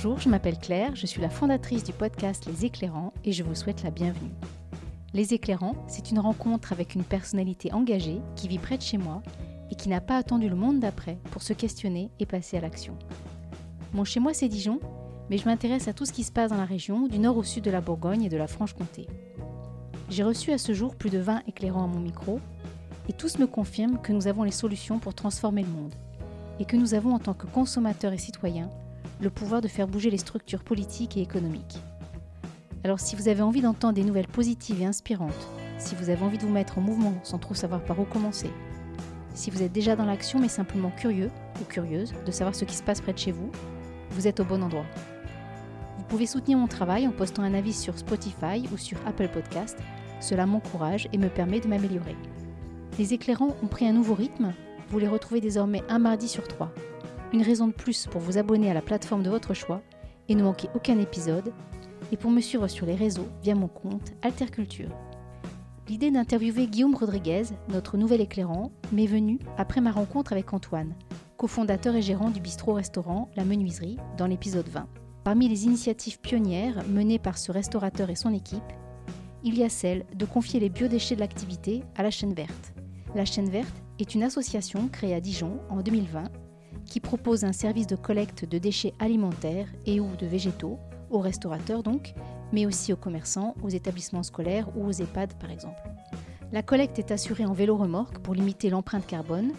Bonjour, 0.00 0.20
je 0.20 0.28
m'appelle 0.28 0.60
Claire, 0.60 0.94
je 0.94 1.06
suis 1.06 1.20
la 1.20 1.28
fondatrice 1.28 1.82
du 1.82 1.92
podcast 1.92 2.46
Les 2.46 2.64
Éclairants 2.64 3.12
et 3.24 3.32
je 3.32 3.42
vous 3.42 3.56
souhaite 3.56 3.82
la 3.82 3.90
bienvenue. 3.90 4.30
Les 5.12 5.34
Éclairants, 5.34 5.74
c'est 5.88 6.12
une 6.12 6.20
rencontre 6.20 6.70
avec 6.70 6.94
une 6.94 7.02
personnalité 7.02 7.72
engagée 7.72 8.20
qui 8.36 8.46
vit 8.46 8.60
près 8.60 8.76
de 8.76 8.82
chez 8.82 8.96
moi 8.96 9.24
et 9.72 9.74
qui 9.74 9.88
n'a 9.88 10.00
pas 10.00 10.16
attendu 10.16 10.48
le 10.48 10.54
monde 10.54 10.78
d'après 10.78 11.18
pour 11.32 11.42
se 11.42 11.52
questionner 11.52 12.12
et 12.20 12.26
passer 12.26 12.56
à 12.56 12.60
l'action. 12.60 12.96
Mon 13.92 14.04
chez 14.04 14.20
moi, 14.20 14.32
c'est 14.34 14.46
Dijon, 14.46 14.78
mais 15.30 15.36
je 15.36 15.46
m'intéresse 15.46 15.88
à 15.88 15.92
tout 15.92 16.04
ce 16.04 16.12
qui 16.12 16.22
se 16.22 16.30
passe 16.30 16.52
dans 16.52 16.58
la 16.58 16.64
région, 16.64 17.08
du 17.08 17.18
nord 17.18 17.36
au 17.36 17.42
sud 17.42 17.64
de 17.64 17.70
la 17.72 17.80
Bourgogne 17.80 18.22
et 18.22 18.28
de 18.28 18.36
la 18.36 18.46
Franche-Comté. 18.46 19.08
J'ai 20.10 20.22
reçu 20.22 20.52
à 20.52 20.58
ce 20.58 20.74
jour 20.74 20.94
plus 20.94 21.10
de 21.10 21.18
20 21.18 21.42
éclairants 21.48 21.82
à 21.82 21.88
mon 21.88 21.98
micro, 21.98 22.38
et 23.08 23.12
tous 23.12 23.38
me 23.38 23.48
confirment 23.48 23.98
que 24.00 24.12
nous 24.12 24.28
avons 24.28 24.44
les 24.44 24.52
solutions 24.52 25.00
pour 25.00 25.14
transformer 25.14 25.62
le 25.62 25.70
monde, 25.70 25.94
et 26.60 26.66
que 26.66 26.76
nous 26.76 26.94
avons 26.94 27.14
en 27.14 27.18
tant 27.18 27.34
que 27.34 27.48
consommateurs 27.48 28.12
et 28.12 28.18
citoyens 28.18 28.70
le 29.20 29.30
pouvoir 29.30 29.60
de 29.60 29.68
faire 29.68 29.88
bouger 29.88 30.10
les 30.10 30.18
structures 30.18 30.62
politiques 30.62 31.16
et 31.16 31.22
économiques. 31.22 31.82
Alors 32.84 33.00
si 33.00 33.16
vous 33.16 33.28
avez 33.28 33.42
envie 33.42 33.60
d'entendre 33.60 33.94
des 33.94 34.04
nouvelles 34.04 34.28
positives 34.28 34.80
et 34.80 34.86
inspirantes, 34.86 35.48
si 35.78 35.94
vous 35.94 36.10
avez 36.10 36.22
envie 36.22 36.38
de 36.38 36.44
vous 36.44 36.52
mettre 36.52 36.78
en 36.78 36.80
mouvement 36.80 37.14
sans 37.22 37.38
trop 37.38 37.54
savoir 37.54 37.82
par 37.84 37.98
où 37.98 38.04
commencer, 38.04 38.50
si 39.34 39.50
vous 39.50 39.62
êtes 39.62 39.72
déjà 39.72 39.96
dans 39.96 40.04
l'action 40.04 40.38
mais 40.38 40.48
simplement 40.48 40.90
curieux 40.90 41.30
ou 41.60 41.64
curieuse 41.64 42.12
de 42.26 42.30
savoir 42.30 42.54
ce 42.54 42.64
qui 42.64 42.76
se 42.76 42.82
passe 42.82 43.00
près 43.00 43.12
de 43.12 43.18
chez 43.18 43.32
vous, 43.32 43.50
vous 44.10 44.26
êtes 44.26 44.40
au 44.40 44.44
bon 44.44 44.62
endroit. 44.62 44.86
Vous 45.98 46.04
pouvez 46.04 46.26
soutenir 46.26 46.58
mon 46.58 46.68
travail 46.68 47.06
en 47.06 47.12
postant 47.12 47.42
un 47.42 47.54
avis 47.54 47.72
sur 47.72 47.98
Spotify 47.98 48.66
ou 48.72 48.76
sur 48.76 48.98
Apple 49.06 49.28
Podcast. 49.28 49.76
Cela 50.20 50.46
m'encourage 50.46 51.08
et 51.12 51.18
me 51.18 51.28
permet 51.28 51.60
de 51.60 51.68
m'améliorer. 51.68 52.16
Les 52.98 53.14
éclairants 53.14 53.56
ont 53.62 53.66
pris 53.66 53.86
un 53.86 53.92
nouveau 53.92 54.14
rythme. 54.14 54.52
Vous 54.88 54.98
les 54.98 55.06
retrouvez 55.06 55.40
désormais 55.40 55.82
un 55.88 55.98
mardi 55.98 56.26
sur 56.26 56.48
trois. 56.48 56.72
Une 57.34 57.42
raison 57.42 57.66
de 57.66 57.72
plus 57.72 58.06
pour 58.06 58.22
vous 58.22 58.38
abonner 58.38 58.70
à 58.70 58.74
la 58.74 58.80
plateforme 58.80 59.22
de 59.22 59.28
votre 59.28 59.52
choix 59.52 59.82
et 60.28 60.34
ne 60.34 60.42
manquer 60.42 60.68
aucun 60.74 60.98
épisode, 60.98 61.52
et 62.10 62.16
pour 62.16 62.30
me 62.30 62.40
suivre 62.40 62.68
sur 62.68 62.86
les 62.86 62.94
réseaux 62.94 63.28
via 63.42 63.54
mon 63.54 63.68
compte 63.68 64.12
Alterculture. 64.22 64.88
L'idée 65.88 66.10
d'interviewer 66.10 66.66
Guillaume 66.66 66.94
Rodriguez, 66.94 67.44
notre 67.68 67.98
nouvel 67.98 68.22
éclairant, 68.22 68.72
m'est 68.92 69.06
venue 69.06 69.38
après 69.58 69.82
ma 69.82 69.92
rencontre 69.92 70.32
avec 70.32 70.54
Antoine, 70.54 70.94
cofondateur 71.36 71.94
et 71.96 72.02
gérant 72.02 72.30
du 72.30 72.40
bistrot-restaurant 72.40 73.28
La 73.36 73.44
Menuiserie, 73.44 73.98
dans 74.16 74.26
l'épisode 74.26 74.68
20. 74.68 74.86
Parmi 75.22 75.48
les 75.48 75.66
initiatives 75.66 76.20
pionnières 76.20 76.82
menées 76.88 77.18
par 77.18 77.36
ce 77.36 77.52
restaurateur 77.52 78.08
et 78.08 78.16
son 78.16 78.32
équipe, 78.32 78.72
il 79.44 79.58
y 79.58 79.64
a 79.64 79.68
celle 79.68 80.06
de 80.14 80.24
confier 80.24 80.60
les 80.60 80.70
biodéchets 80.70 81.14
de 81.14 81.20
l'activité 81.20 81.84
à 81.94 82.02
la 82.02 82.10
chaîne 82.10 82.32
verte. 82.32 82.72
La 83.14 83.26
chaîne 83.26 83.50
verte 83.50 83.82
est 83.98 84.14
une 84.14 84.22
association 84.22 84.88
créée 84.88 85.14
à 85.14 85.20
Dijon 85.20 85.58
en 85.68 85.82
2020 85.82 86.24
qui 86.86 87.00
propose 87.00 87.44
un 87.44 87.52
service 87.52 87.86
de 87.86 87.96
collecte 87.96 88.44
de 88.44 88.58
déchets 88.58 88.94
alimentaires 88.98 89.68
et 89.86 90.00
ou 90.00 90.16
de 90.16 90.26
végétaux 90.26 90.78
aux 91.10 91.20
restaurateurs 91.20 91.82
donc, 91.82 92.14
mais 92.52 92.66
aussi 92.66 92.92
aux 92.92 92.96
commerçants, 92.96 93.54
aux 93.62 93.68
établissements 93.68 94.22
scolaires 94.22 94.68
ou 94.76 94.86
aux 94.86 94.92
EHPAD 94.92 95.34
par 95.34 95.50
exemple. 95.50 95.80
La 96.52 96.62
collecte 96.62 96.98
est 96.98 97.10
assurée 97.10 97.44
en 97.44 97.52
vélo-remorque 97.52 98.18
pour 98.18 98.34
limiter 98.34 98.70
l'empreinte 98.70 99.06
carbone, 99.06 99.52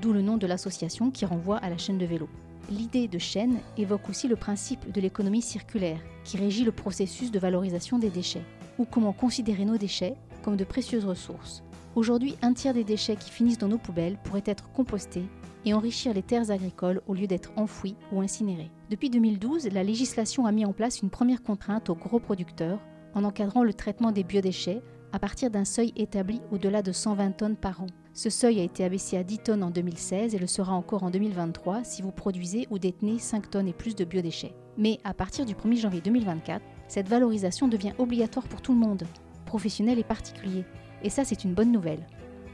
d'où 0.00 0.12
le 0.12 0.22
nom 0.22 0.36
de 0.36 0.46
l'association 0.46 1.10
qui 1.10 1.24
renvoie 1.24 1.56
à 1.58 1.70
la 1.70 1.78
chaîne 1.78 1.98
de 1.98 2.06
vélo. 2.06 2.28
L'idée 2.70 3.08
de 3.08 3.18
chaîne 3.18 3.58
évoque 3.76 4.08
aussi 4.08 4.28
le 4.28 4.36
principe 4.36 4.90
de 4.90 5.00
l'économie 5.00 5.42
circulaire 5.42 6.00
qui 6.24 6.36
régit 6.36 6.64
le 6.64 6.72
processus 6.72 7.30
de 7.30 7.38
valorisation 7.38 7.98
des 7.98 8.10
déchets, 8.10 8.44
ou 8.78 8.84
comment 8.84 9.12
considérer 9.12 9.64
nos 9.64 9.76
déchets 9.76 10.16
comme 10.42 10.56
de 10.56 10.64
précieuses 10.64 11.04
ressources. 11.04 11.62
Aujourd'hui, 11.94 12.36
un 12.42 12.52
tiers 12.52 12.74
des 12.74 12.84
déchets 12.84 13.16
qui 13.16 13.30
finissent 13.30 13.58
dans 13.58 13.68
nos 13.68 13.78
poubelles 13.78 14.18
pourraient 14.24 14.42
être 14.46 14.70
compostés 14.72 15.24
et 15.64 15.74
enrichir 15.74 16.14
les 16.14 16.22
terres 16.22 16.50
agricoles 16.50 17.02
au 17.06 17.14
lieu 17.14 17.26
d'être 17.26 17.52
enfouis 17.56 17.96
ou 18.12 18.20
incinérés. 18.20 18.70
Depuis 18.90 19.10
2012, 19.10 19.68
la 19.72 19.82
législation 19.82 20.46
a 20.46 20.52
mis 20.52 20.64
en 20.64 20.72
place 20.72 21.00
une 21.00 21.10
première 21.10 21.42
contrainte 21.42 21.90
aux 21.90 21.94
gros 21.94 22.20
producteurs 22.20 22.80
en 23.14 23.24
encadrant 23.24 23.62
le 23.62 23.74
traitement 23.74 24.12
des 24.12 24.24
biodéchets 24.24 24.82
à 25.12 25.18
partir 25.18 25.50
d'un 25.50 25.64
seuil 25.64 25.92
établi 25.96 26.40
au-delà 26.50 26.82
de 26.82 26.90
120 26.90 27.32
tonnes 27.32 27.56
par 27.56 27.80
an. 27.82 27.86
Ce 28.12 28.30
seuil 28.30 28.60
a 28.60 28.64
été 28.64 28.84
abaissé 28.84 29.16
à 29.16 29.22
10 29.22 29.38
tonnes 29.38 29.62
en 29.62 29.70
2016 29.70 30.34
et 30.34 30.38
le 30.38 30.46
sera 30.46 30.72
encore 30.72 31.04
en 31.04 31.10
2023 31.10 31.84
si 31.84 32.02
vous 32.02 32.10
produisez 32.10 32.66
ou 32.70 32.78
détenez 32.78 33.18
5 33.18 33.50
tonnes 33.50 33.68
et 33.68 33.72
plus 33.72 33.94
de 33.94 34.04
biodéchets. 34.04 34.54
Mais 34.76 34.98
à 35.04 35.14
partir 35.14 35.46
du 35.46 35.54
1er 35.54 35.80
janvier 35.80 36.00
2024, 36.00 36.64
cette 36.88 37.08
valorisation 37.08 37.68
devient 37.68 37.92
obligatoire 37.98 38.46
pour 38.48 38.60
tout 38.60 38.72
le 38.72 38.78
monde, 38.78 39.04
professionnels 39.46 39.98
et 39.98 40.04
particuliers. 40.04 40.64
Et 41.02 41.10
ça, 41.10 41.24
c'est 41.24 41.44
une 41.44 41.54
bonne 41.54 41.70
nouvelle. 41.70 42.06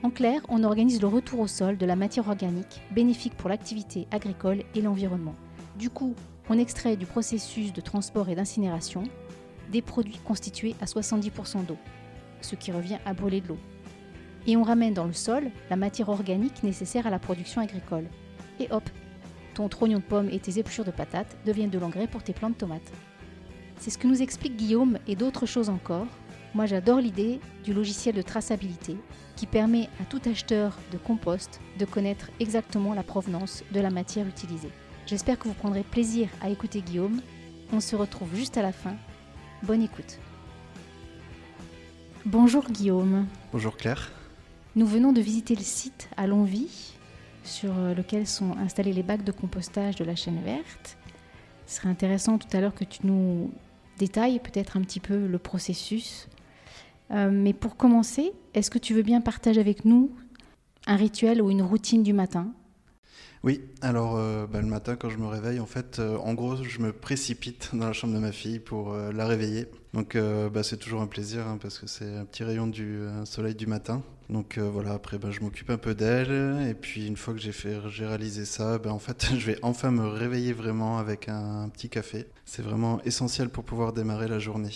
En 0.02 0.08
clair, 0.08 0.40
on 0.48 0.64
organise 0.64 1.02
le 1.02 1.08
retour 1.08 1.40
au 1.40 1.46
sol 1.46 1.76
de 1.76 1.84
la 1.84 1.94
matière 1.94 2.28
organique, 2.28 2.80
bénéfique 2.90 3.36
pour 3.36 3.50
l'activité 3.50 4.08
agricole 4.10 4.62
et 4.74 4.80
l'environnement. 4.80 5.34
Du 5.76 5.90
coup, 5.90 6.14
on 6.48 6.58
extrait 6.58 6.96
du 6.96 7.04
processus 7.04 7.74
de 7.74 7.82
transport 7.82 8.30
et 8.30 8.34
d'incinération 8.34 9.02
des 9.70 9.82
produits 9.82 10.18
constitués 10.24 10.74
à 10.80 10.86
70% 10.86 11.66
d'eau, 11.66 11.76
ce 12.40 12.54
qui 12.54 12.72
revient 12.72 12.96
à 13.04 13.12
brûler 13.12 13.42
de 13.42 13.48
l'eau. 13.48 13.58
Et 14.46 14.56
on 14.56 14.62
ramène 14.62 14.94
dans 14.94 15.04
le 15.04 15.12
sol 15.12 15.50
la 15.68 15.76
matière 15.76 16.08
organique 16.08 16.62
nécessaire 16.62 17.06
à 17.06 17.10
la 17.10 17.18
production 17.18 17.60
agricole. 17.60 18.06
Et 18.58 18.68
hop, 18.70 18.88
ton 19.52 19.68
trognon 19.68 19.98
de 19.98 20.02
pomme 20.02 20.30
et 20.30 20.38
tes 20.38 20.58
épluchures 20.58 20.86
de 20.86 20.90
patates 20.90 21.36
deviennent 21.44 21.68
de 21.68 21.78
l'engrais 21.78 22.08
pour 22.08 22.22
tes 22.22 22.32
plantes 22.32 22.54
de 22.54 22.58
tomates. 22.58 22.90
C'est 23.78 23.90
ce 23.90 23.98
que 23.98 24.06
nous 24.06 24.22
explique 24.22 24.56
Guillaume 24.56 24.98
et 25.06 25.14
d'autres 25.14 25.44
choses 25.44 25.68
encore. 25.68 26.06
Moi 26.54 26.64
j'adore 26.64 27.00
l'idée 27.00 27.38
du 27.64 27.74
logiciel 27.74 28.14
de 28.14 28.22
traçabilité 28.22 28.96
qui 29.40 29.46
permet 29.46 29.88
à 29.98 30.04
tout 30.04 30.20
acheteur 30.26 30.76
de 30.92 30.98
compost 30.98 31.62
de 31.78 31.86
connaître 31.86 32.28
exactement 32.40 32.92
la 32.92 33.02
provenance 33.02 33.64
de 33.72 33.80
la 33.80 33.88
matière 33.88 34.26
utilisée. 34.26 34.68
J'espère 35.06 35.38
que 35.38 35.48
vous 35.48 35.54
prendrez 35.54 35.82
plaisir 35.82 36.28
à 36.42 36.50
écouter 36.50 36.82
Guillaume. 36.82 37.22
On 37.72 37.80
se 37.80 37.96
retrouve 37.96 38.34
juste 38.34 38.58
à 38.58 38.62
la 38.62 38.72
fin. 38.72 38.96
Bonne 39.62 39.80
écoute. 39.80 40.18
Bonjour 42.26 42.70
Guillaume. 42.70 43.26
Bonjour 43.50 43.78
Claire. 43.78 44.12
Nous 44.76 44.84
venons 44.84 45.14
de 45.14 45.22
visiter 45.22 45.54
le 45.54 45.62
site 45.62 46.10
à 46.18 46.26
Longvie 46.26 46.92
sur 47.42 47.72
lequel 47.96 48.26
sont 48.26 48.58
installés 48.58 48.92
les 48.92 49.02
bacs 49.02 49.24
de 49.24 49.32
compostage 49.32 49.96
de 49.96 50.04
la 50.04 50.16
chaîne 50.16 50.42
verte. 50.42 50.98
Ce 51.66 51.76
serait 51.76 51.88
intéressant 51.88 52.36
tout 52.36 52.54
à 52.54 52.60
l'heure 52.60 52.74
que 52.74 52.84
tu 52.84 53.06
nous 53.06 53.50
détailles 53.98 54.38
peut-être 54.38 54.76
un 54.76 54.82
petit 54.82 55.00
peu 55.00 55.26
le 55.26 55.38
processus 55.38 56.28
euh, 57.12 57.30
mais 57.32 57.52
pour 57.52 57.76
commencer, 57.76 58.32
est-ce 58.54 58.70
que 58.70 58.78
tu 58.78 58.94
veux 58.94 59.02
bien 59.02 59.20
partager 59.20 59.60
avec 59.60 59.84
nous 59.84 60.10
un 60.86 60.96
rituel 60.96 61.42
ou 61.42 61.50
une 61.50 61.62
routine 61.62 62.02
du 62.02 62.12
matin? 62.12 62.52
Oui, 63.42 63.62
alors 63.80 64.16
euh, 64.16 64.46
bah, 64.46 64.60
le 64.60 64.66
matin 64.66 64.96
quand 64.96 65.08
je 65.08 65.16
me 65.16 65.26
réveille, 65.26 65.60
en 65.60 65.66
fait, 65.66 65.98
euh, 65.98 66.18
en 66.18 66.34
gros, 66.34 66.62
je 66.62 66.78
me 66.80 66.92
précipite 66.92 67.70
dans 67.72 67.86
la 67.86 67.92
chambre 67.92 68.14
de 68.14 68.18
ma 68.18 68.32
fille 68.32 68.58
pour 68.60 68.94
la 68.94 69.26
réveiller. 69.26 69.66
Donc 69.92 70.16
bah, 70.16 70.62
c'est 70.62 70.76
toujours 70.76 71.00
un 71.00 71.08
plaisir 71.08 71.48
hein, 71.48 71.58
parce 71.60 71.78
que 71.78 71.88
c'est 71.88 72.16
un 72.16 72.24
petit 72.24 72.44
rayon 72.44 72.68
du 72.68 73.00
soleil 73.24 73.56
du 73.56 73.66
matin. 73.66 74.02
Donc 74.28 74.58
voilà, 74.58 74.92
après 74.92 75.18
bah, 75.18 75.30
je 75.32 75.40
m'occupe 75.40 75.70
un 75.70 75.78
peu 75.78 75.96
d'elle 75.96 76.68
et 76.68 76.74
puis 76.74 77.08
une 77.08 77.16
fois 77.16 77.34
que 77.34 77.40
j'ai 77.40 77.50
fait, 77.50 77.76
j'ai 77.88 78.06
réalisé 78.06 78.44
ça, 78.44 78.78
en 78.84 78.98
fait, 79.00 79.26
je 79.36 79.46
vais 79.46 79.58
enfin 79.62 79.90
me 79.90 80.06
réveiller 80.06 80.52
vraiment 80.52 80.98
avec 80.98 81.28
un 81.28 81.68
petit 81.70 81.88
café. 81.88 82.28
C'est 82.44 82.62
vraiment 82.62 83.02
essentiel 83.02 83.48
pour 83.48 83.64
pouvoir 83.64 83.92
démarrer 83.92 84.28
la 84.28 84.38
journée. 84.38 84.70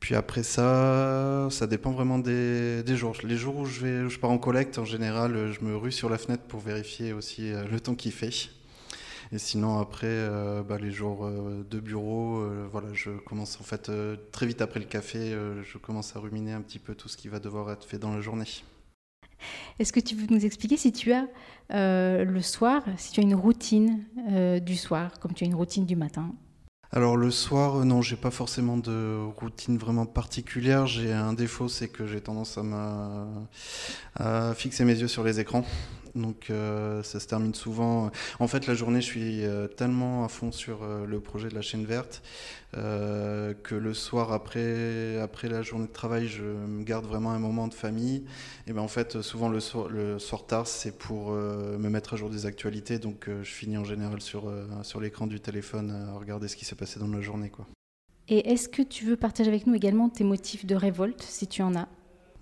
Puis 0.00 0.14
après 0.14 0.42
ça, 0.42 1.48
ça 1.50 1.66
dépend 1.66 1.90
vraiment 1.90 2.18
des, 2.18 2.84
jours. 2.96 3.16
Les 3.24 3.36
jours 3.36 3.56
où 3.56 3.64
je, 3.64 3.80
vais, 3.80 4.08
je 4.08 4.18
pars 4.18 4.30
en 4.30 4.38
collecte, 4.38 4.78
en 4.78 4.84
général, 4.84 5.52
je 5.52 5.64
me 5.64 5.76
rue 5.76 5.92
sur 5.92 6.08
la 6.08 6.18
fenêtre 6.18 6.44
pour 6.44 6.60
vérifier 6.60 7.12
aussi 7.12 7.52
euh, 7.52 7.66
le 7.66 7.80
temps 7.80 7.94
qu'il 7.94 8.12
fait. 8.12 8.50
Et 9.32 9.38
sinon, 9.38 9.78
après, 9.78 10.06
euh, 10.06 10.62
bah, 10.62 10.78
les 10.78 10.90
jours 10.90 11.26
euh, 11.26 11.66
de 11.68 11.80
bureau, 11.80 12.42
voilà, 12.70 12.88
je 12.94 13.10
commence 13.10 13.60
en 13.60 13.64
fait 13.64 13.90
très 14.32 14.46
vite 14.46 14.62
après 14.62 14.80
le 14.80 14.86
café, 14.86 15.36
je 15.62 15.78
commence 15.78 16.14
à 16.16 16.20
ruminer 16.20 16.52
un 16.52 16.62
petit 16.62 16.78
peu 16.78 16.94
tout 16.94 17.08
ce 17.08 17.16
qui 17.16 17.28
va 17.28 17.40
devoir 17.40 17.70
être 17.70 17.84
fait 17.84 17.98
dans 17.98 18.14
la 18.14 18.20
journée. 18.20 18.46
Est-ce 19.78 19.92
que 19.92 20.00
tu 20.00 20.14
veux 20.14 20.26
nous 20.30 20.44
expliquer 20.46 20.76
si 20.76 20.92
tu 20.92 21.12
as 21.12 21.26
le 21.70 22.40
soir, 22.40 22.82
si 22.96 23.12
tu 23.12 23.20
as 23.20 23.22
une 23.22 23.34
routine 23.34 24.04
du 24.62 24.76
soir, 24.76 25.18
comme 25.20 25.34
tu 25.34 25.44
as 25.44 25.46
une 25.46 25.54
routine 25.54 25.84
du 25.84 25.96
matin? 25.96 26.32
Alors 26.90 27.18
le 27.18 27.30
soir, 27.30 27.76
euh, 27.76 27.84
non, 27.84 28.00
j'ai 28.00 28.16
pas 28.16 28.30
forcément 28.30 28.78
de 28.78 29.18
routine 29.36 29.76
vraiment 29.76 30.06
particulière. 30.06 30.86
J'ai 30.86 31.12
un 31.12 31.34
défaut, 31.34 31.68
c'est 31.68 31.88
que 31.88 32.06
j'ai 32.06 32.22
tendance 32.22 32.56
à, 32.56 33.26
à, 34.14 34.54
fixer 34.54 34.86
mes 34.86 34.98
yeux 34.98 35.08
sur 35.08 35.22
les 35.22 35.38
écrans. 35.38 35.66
Donc 36.14 36.50
euh, 36.50 37.02
ça 37.02 37.20
se 37.20 37.26
termine 37.26 37.54
souvent. 37.54 38.10
En 38.38 38.48
fait, 38.48 38.66
la 38.66 38.74
journée, 38.74 39.00
je 39.00 39.06
suis 39.06 39.44
euh, 39.44 39.66
tellement 39.66 40.24
à 40.24 40.28
fond 40.28 40.52
sur 40.52 40.82
euh, 40.82 41.06
le 41.06 41.20
projet 41.20 41.48
de 41.48 41.54
la 41.54 41.62
chaîne 41.62 41.84
verte 41.84 42.22
que 42.74 43.74
le 43.74 43.94
soir, 43.94 44.30
après, 44.30 45.18
après 45.20 45.48
la 45.48 45.62
journée 45.62 45.86
de 45.86 45.92
travail, 45.92 46.28
je 46.28 46.42
me 46.42 46.84
garde 46.84 47.06
vraiment 47.06 47.30
un 47.32 47.38
moment 47.38 47.66
de 47.66 47.72
famille. 47.72 48.26
Et 48.66 48.74
ben 48.74 48.82
en 48.82 48.88
fait, 48.88 49.22
souvent 49.22 49.48
le 49.48 49.58
soir, 49.58 49.88
le 49.88 50.18
soir 50.18 50.44
tard, 50.44 50.66
c'est 50.66 50.92
pour 50.92 51.30
me 51.30 51.88
mettre 51.88 52.12
à 52.12 52.16
jour 52.18 52.28
des 52.28 52.44
actualités. 52.44 52.98
Donc 52.98 53.26
je 53.26 53.50
finis 53.50 53.78
en 53.78 53.84
général 53.84 54.20
sur, 54.20 54.52
sur 54.82 55.00
l'écran 55.00 55.26
du 55.26 55.40
téléphone 55.40 55.90
à 55.90 56.18
regarder 56.18 56.46
ce 56.46 56.56
qui 56.56 56.66
s'est 56.66 56.76
passé 56.76 57.00
dans 57.00 57.08
la 57.08 57.22
journée. 57.22 57.48
Quoi. 57.48 57.66
Et 58.28 58.50
est-ce 58.50 58.68
que 58.68 58.82
tu 58.82 59.06
veux 59.06 59.16
partager 59.16 59.48
avec 59.48 59.66
nous 59.66 59.74
également 59.74 60.10
tes 60.10 60.24
motifs 60.24 60.66
de 60.66 60.74
révolte, 60.74 61.22
si 61.22 61.46
tu 61.46 61.62
en 61.62 61.74
as? 61.74 61.88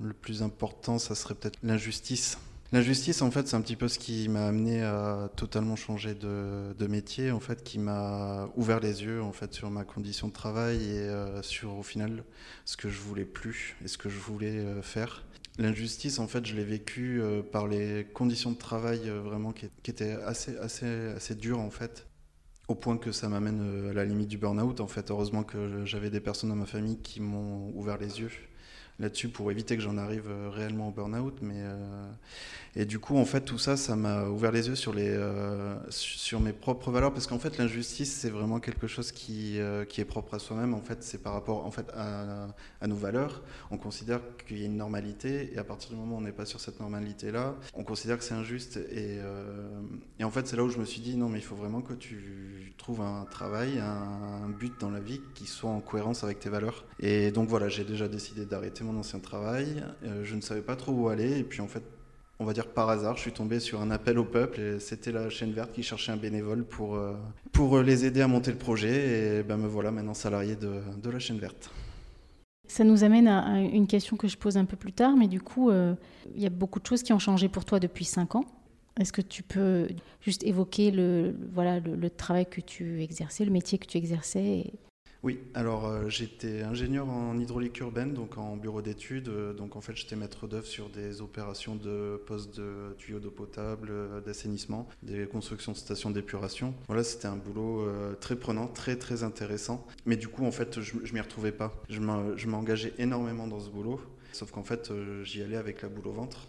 Le 0.00 0.12
plus 0.12 0.42
important, 0.42 0.98
ça 0.98 1.14
serait 1.14 1.36
peut-être 1.36 1.58
l'injustice 1.62 2.38
L'injustice, 2.72 3.22
en 3.22 3.30
fait, 3.30 3.46
c'est 3.46 3.54
un 3.54 3.60
petit 3.60 3.76
peu 3.76 3.86
ce 3.86 3.98
qui 3.98 4.28
m'a 4.28 4.48
amené 4.48 4.82
à 4.82 5.30
totalement 5.36 5.76
changer 5.76 6.14
de, 6.14 6.86
métier, 6.88 7.30
en 7.30 7.38
fait, 7.38 7.62
qui 7.62 7.78
m'a 7.78 8.48
ouvert 8.56 8.80
les 8.80 9.04
yeux, 9.04 9.22
en 9.22 9.32
fait, 9.32 9.54
sur 9.54 9.70
ma 9.70 9.84
condition 9.84 10.28
de 10.28 10.32
travail 10.32 10.82
et 10.82 10.98
euh, 10.98 11.42
sur, 11.42 11.76
au 11.76 11.84
final, 11.84 12.24
ce 12.64 12.76
que 12.76 12.88
je 12.88 13.00
voulais 13.00 13.24
plus 13.24 13.76
et 13.84 13.88
ce 13.88 13.96
que 13.98 14.08
je 14.08 14.18
voulais 14.18 14.58
euh, 14.58 14.82
faire. 14.82 15.24
L'injustice, 15.58 16.18
en 16.18 16.26
fait, 16.26 16.44
je 16.44 16.56
l'ai 16.56 16.64
vécu 16.64 17.20
euh, 17.20 17.40
par 17.40 17.68
les 17.68 18.04
conditions 18.12 18.50
de 18.50 18.58
travail 18.58 19.08
vraiment 19.24 19.52
qui, 19.52 19.68
qui, 19.84 19.92
étaient 19.92 20.16
assez, 20.24 20.56
assez, 20.58 20.86
assez 21.14 21.36
dures, 21.36 21.60
en 21.60 21.70
fait, 21.70 22.08
au 22.66 22.74
point 22.74 22.98
que 22.98 23.12
ça 23.12 23.28
m'amène 23.28 23.90
à 23.90 23.92
la 23.92 24.04
limite 24.04 24.28
du 24.28 24.38
burn-out. 24.38 24.80
En 24.80 24.88
fait, 24.88 25.12
heureusement 25.12 25.44
que 25.44 25.84
j'avais 25.84 26.10
des 26.10 26.20
personnes 26.20 26.50
dans 26.50 26.56
ma 26.56 26.66
famille 26.66 26.98
qui 26.98 27.20
m'ont 27.20 27.70
ouvert 27.76 27.96
les 27.96 28.18
yeux 28.18 28.30
là-dessus 28.98 29.28
pour 29.28 29.50
éviter 29.50 29.76
que 29.76 29.82
j'en 29.82 29.98
arrive 29.98 30.28
euh, 30.28 30.48
réellement 30.50 30.88
au 30.88 30.90
burn-out. 30.90 31.38
Mais, 31.42 31.54
euh, 31.58 32.10
et 32.74 32.84
du 32.84 32.98
coup, 32.98 33.16
en 33.16 33.24
fait, 33.24 33.42
tout 33.42 33.58
ça, 33.58 33.76
ça 33.76 33.96
m'a 33.96 34.24
ouvert 34.24 34.52
les 34.52 34.68
yeux 34.68 34.74
sur, 34.74 34.94
les, 34.94 35.08
euh, 35.08 35.76
sur 35.90 36.40
mes 36.40 36.52
propres 36.52 36.90
valeurs, 36.90 37.12
parce 37.12 37.26
qu'en 37.26 37.38
fait, 37.38 37.58
l'injustice, 37.58 38.12
c'est 38.12 38.30
vraiment 38.30 38.60
quelque 38.60 38.86
chose 38.86 39.12
qui, 39.12 39.58
qui 39.88 40.00
est 40.00 40.04
propre 40.04 40.34
à 40.34 40.38
soi-même. 40.38 40.74
En 40.74 40.80
fait, 40.80 41.02
c'est 41.02 41.22
par 41.22 41.32
rapport 41.32 41.64
en 41.64 41.70
fait, 41.70 41.86
à, 41.94 42.48
nos 42.86 42.94
valeurs. 42.94 43.42
On 43.70 43.78
considère 43.78 44.20
qu'il 44.46 44.58
y 44.58 44.62
a 44.62 44.66
une 44.66 44.76
normalité, 44.76 45.50
et 45.54 45.58
à 45.58 45.64
partir 45.64 45.90
du 45.90 45.96
moment 45.96 46.16
où 46.16 46.18
on 46.18 46.22
n'est 46.22 46.32
pas 46.32 46.44
sur 46.44 46.60
cette 46.60 46.80
normalité-là, 46.80 47.54
on 47.74 47.84
considère 47.84 48.18
que 48.18 48.24
c'est 48.24 48.34
injuste. 48.34 48.78
Et, 48.90 49.18
et, 50.18 50.24
en 50.24 50.30
fait, 50.30 50.46
c'est 50.46 50.56
là 50.56 50.64
où 50.64 50.68
je 50.68 50.78
me 50.78 50.84
suis 50.84 51.00
dit, 51.00 51.16
non, 51.16 51.28
mais 51.28 51.38
il 51.38 51.44
faut 51.44 51.56
vraiment 51.56 51.80
que 51.80 51.94
tu 51.94 52.74
trouves 52.76 53.00
un 53.00 53.26
travail, 53.30 53.78
un, 53.78 54.44
un 54.44 54.48
but 54.50 54.74
dans 54.78 54.90
la 54.90 55.00
vie 55.00 55.20
qui 55.34 55.46
soit 55.46 55.70
en 55.70 55.80
cohérence 55.80 56.24
avec 56.24 56.40
tes 56.40 56.50
valeurs. 56.50 56.84
Et 57.00 57.30
donc 57.30 57.48
voilà, 57.48 57.68
j'ai 57.68 57.84
déjà 57.84 58.06
décidé 58.08 58.44
d'arrêter 58.44 58.84
mon 58.86 58.98
ancien 58.98 59.18
travail. 59.18 59.84
Euh, 60.04 60.24
je 60.24 60.34
ne 60.34 60.40
savais 60.40 60.62
pas 60.62 60.76
trop 60.76 60.92
où 60.92 61.08
aller. 61.08 61.38
Et 61.38 61.44
puis 61.44 61.60
en 61.60 61.66
fait, 61.66 61.82
on 62.38 62.44
va 62.44 62.52
dire 62.52 62.68
par 62.68 62.88
hasard, 62.88 63.16
je 63.16 63.22
suis 63.22 63.32
tombé 63.32 63.60
sur 63.60 63.80
un 63.80 63.90
appel 63.90 64.18
au 64.18 64.24
peuple 64.24 64.60
et 64.60 64.80
c'était 64.80 65.12
la 65.12 65.28
chaîne 65.30 65.52
verte 65.52 65.72
qui 65.72 65.82
cherchait 65.82 66.12
un 66.12 66.16
bénévole 66.16 66.64
pour, 66.64 66.96
euh, 66.96 67.14
pour 67.52 67.78
les 67.80 68.04
aider 68.04 68.20
à 68.20 68.28
monter 68.28 68.50
le 68.50 68.58
projet. 68.58 69.38
Et 69.38 69.42
ben 69.42 69.56
me 69.56 69.66
voilà 69.66 69.90
maintenant 69.90 70.14
salarié 70.14 70.56
de, 70.56 70.80
de 71.02 71.10
la 71.10 71.18
chaîne 71.18 71.38
verte. 71.38 71.70
Ça 72.68 72.84
nous 72.84 73.04
amène 73.04 73.28
à 73.28 73.60
une 73.60 73.86
question 73.86 74.16
que 74.16 74.26
je 74.26 74.36
pose 74.36 74.56
un 74.56 74.64
peu 74.64 74.76
plus 74.76 74.92
tard, 74.92 75.16
mais 75.16 75.28
du 75.28 75.40
coup, 75.40 75.70
euh, 75.70 75.94
il 76.34 76.42
y 76.42 76.46
a 76.46 76.50
beaucoup 76.50 76.80
de 76.80 76.86
choses 76.86 77.02
qui 77.02 77.12
ont 77.12 77.18
changé 77.18 77.48
pour 77.48 77.64
toi 77.64 77.78
depuis 77.78 78.04
5 78.04 78.34
ans. 78.34 78.44
Est-ce 78.98 79.12
que 79.12 79.22
tu 79.22 79.42
peux 79.42 79.88
juste 80.20 80.42
évoquer 80.42 80.90
le, 80.90 81.34
voilà, 81.52 81.80
le, 81.80 82.10
travail 82.10 82.46
que 82.46 82.60
tu 82.60 83.02
exerçais, 83.02 83.44
le 83.44 83.50
métier 83.50 83.78
que 83.78 83.86
tu 83.86 83.98
exerçais 83.98 84.72
oui, 85.26 85.40
alors 85.54 85.86
euh, 85.86 86.08
j'étais 86.08 86.62
ingénieur 86.62 87.08
en 87.08 87.36
hydraulique 87.36 87.80
urbaine, 87.80 88.14
donc 88.14 88.38
en 88.38 88.56
bureau 88.56 88.80
d'études. 88.80 89.28
Euh, 89.28 89.52
donc 89.52 89.74
en 89.74 89.80
fait, 89.80 89.96
j'étais 89.96 90.14
maître 90.14 90.46
d'œuvre 90.46 90.68
sur 90.68 90.88
des 90.88 91.20
opérations 91.20 91.74
de 91.74 92.22
postes 92.28 92.56
de 92.56 92.94
tuyaux 92.96 93.18
d'eau 93.18 93.32
potable, 93.32 93.88
euh, 93.90 94.20
d'assainissement, 94.20 94.86
des 95.02 95.26
constructions 95.26 95.72
de 95.72 95.76
stations 95.78 96.10
d'épuration. 96.10 96.74
Voilà, 96.86 97.02
c'était 97.02 97.26
un 97.26 97.34
boulot 97.34 97.88
très 98.20 98.36
prenant, 98.36 98.68
très 98.68 98.94
très 98.94 99.24
intéressant. 99.24 99.84
Mais 100.04 100.16
du 100.16 100.28
coup, 100.28 100.46
en 100.46 100.52
fait, 100.52 100.80
je, 100.80 100.94
je 101.02 101.12
m'y 101.12 101.20
retrouvais 101.20 101.50
pas. 101.50 101.74
Je 101.88 101.98
m'engageais 102.46 102.92
énormément 102.98 103.48
dans 103.48 103.58
ce 103.58 103.68
boulot, 103.68 104.00
sauf 104.32 104.52
qu'en 104.52 104.62
fait, 104.62 104.92
j'y 105.24 105.42
allais 105.42 105.56
avec 105.56 105.82
la 105.82 105.88
boule 105.88 106.06
au 106.06 106.12
ventre 106.12 106.46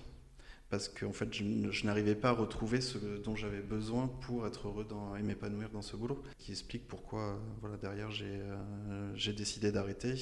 parce 0.69 0.89
qu'en 0.89 1.13
fait, 1.13 1.33
je, 1.33 1.85
n'arrivais 1.85 2.15
pas 2.15 2.29
à 2.29 2.33
retrouver 2.33 2.81
ce 2.81 2.97
dont 2.97 3.37
j'avais 3.37 3.61
besoin 3.61 4.07
pour 4.21 4.45
être 4.45 4.67
heureux 4.67 4.85
et 5.17 5.23
m'épanouir 5.23 5.69
dans 5.69 5.81
ce 5.81 5.95
boulot. 5.95 6.21
Qui 6.37 6.51
explique 6.51 6.87
pourquoi, 6.87 7.39
voilà, 7.61 7.77
derrière, 7.77 8.11
j'ai 8.11 8.25
euh, 8.25 9.11
j'ai 9.15 9.31
décidé 9.31 9.71
d'arrêter. 9.71 10.15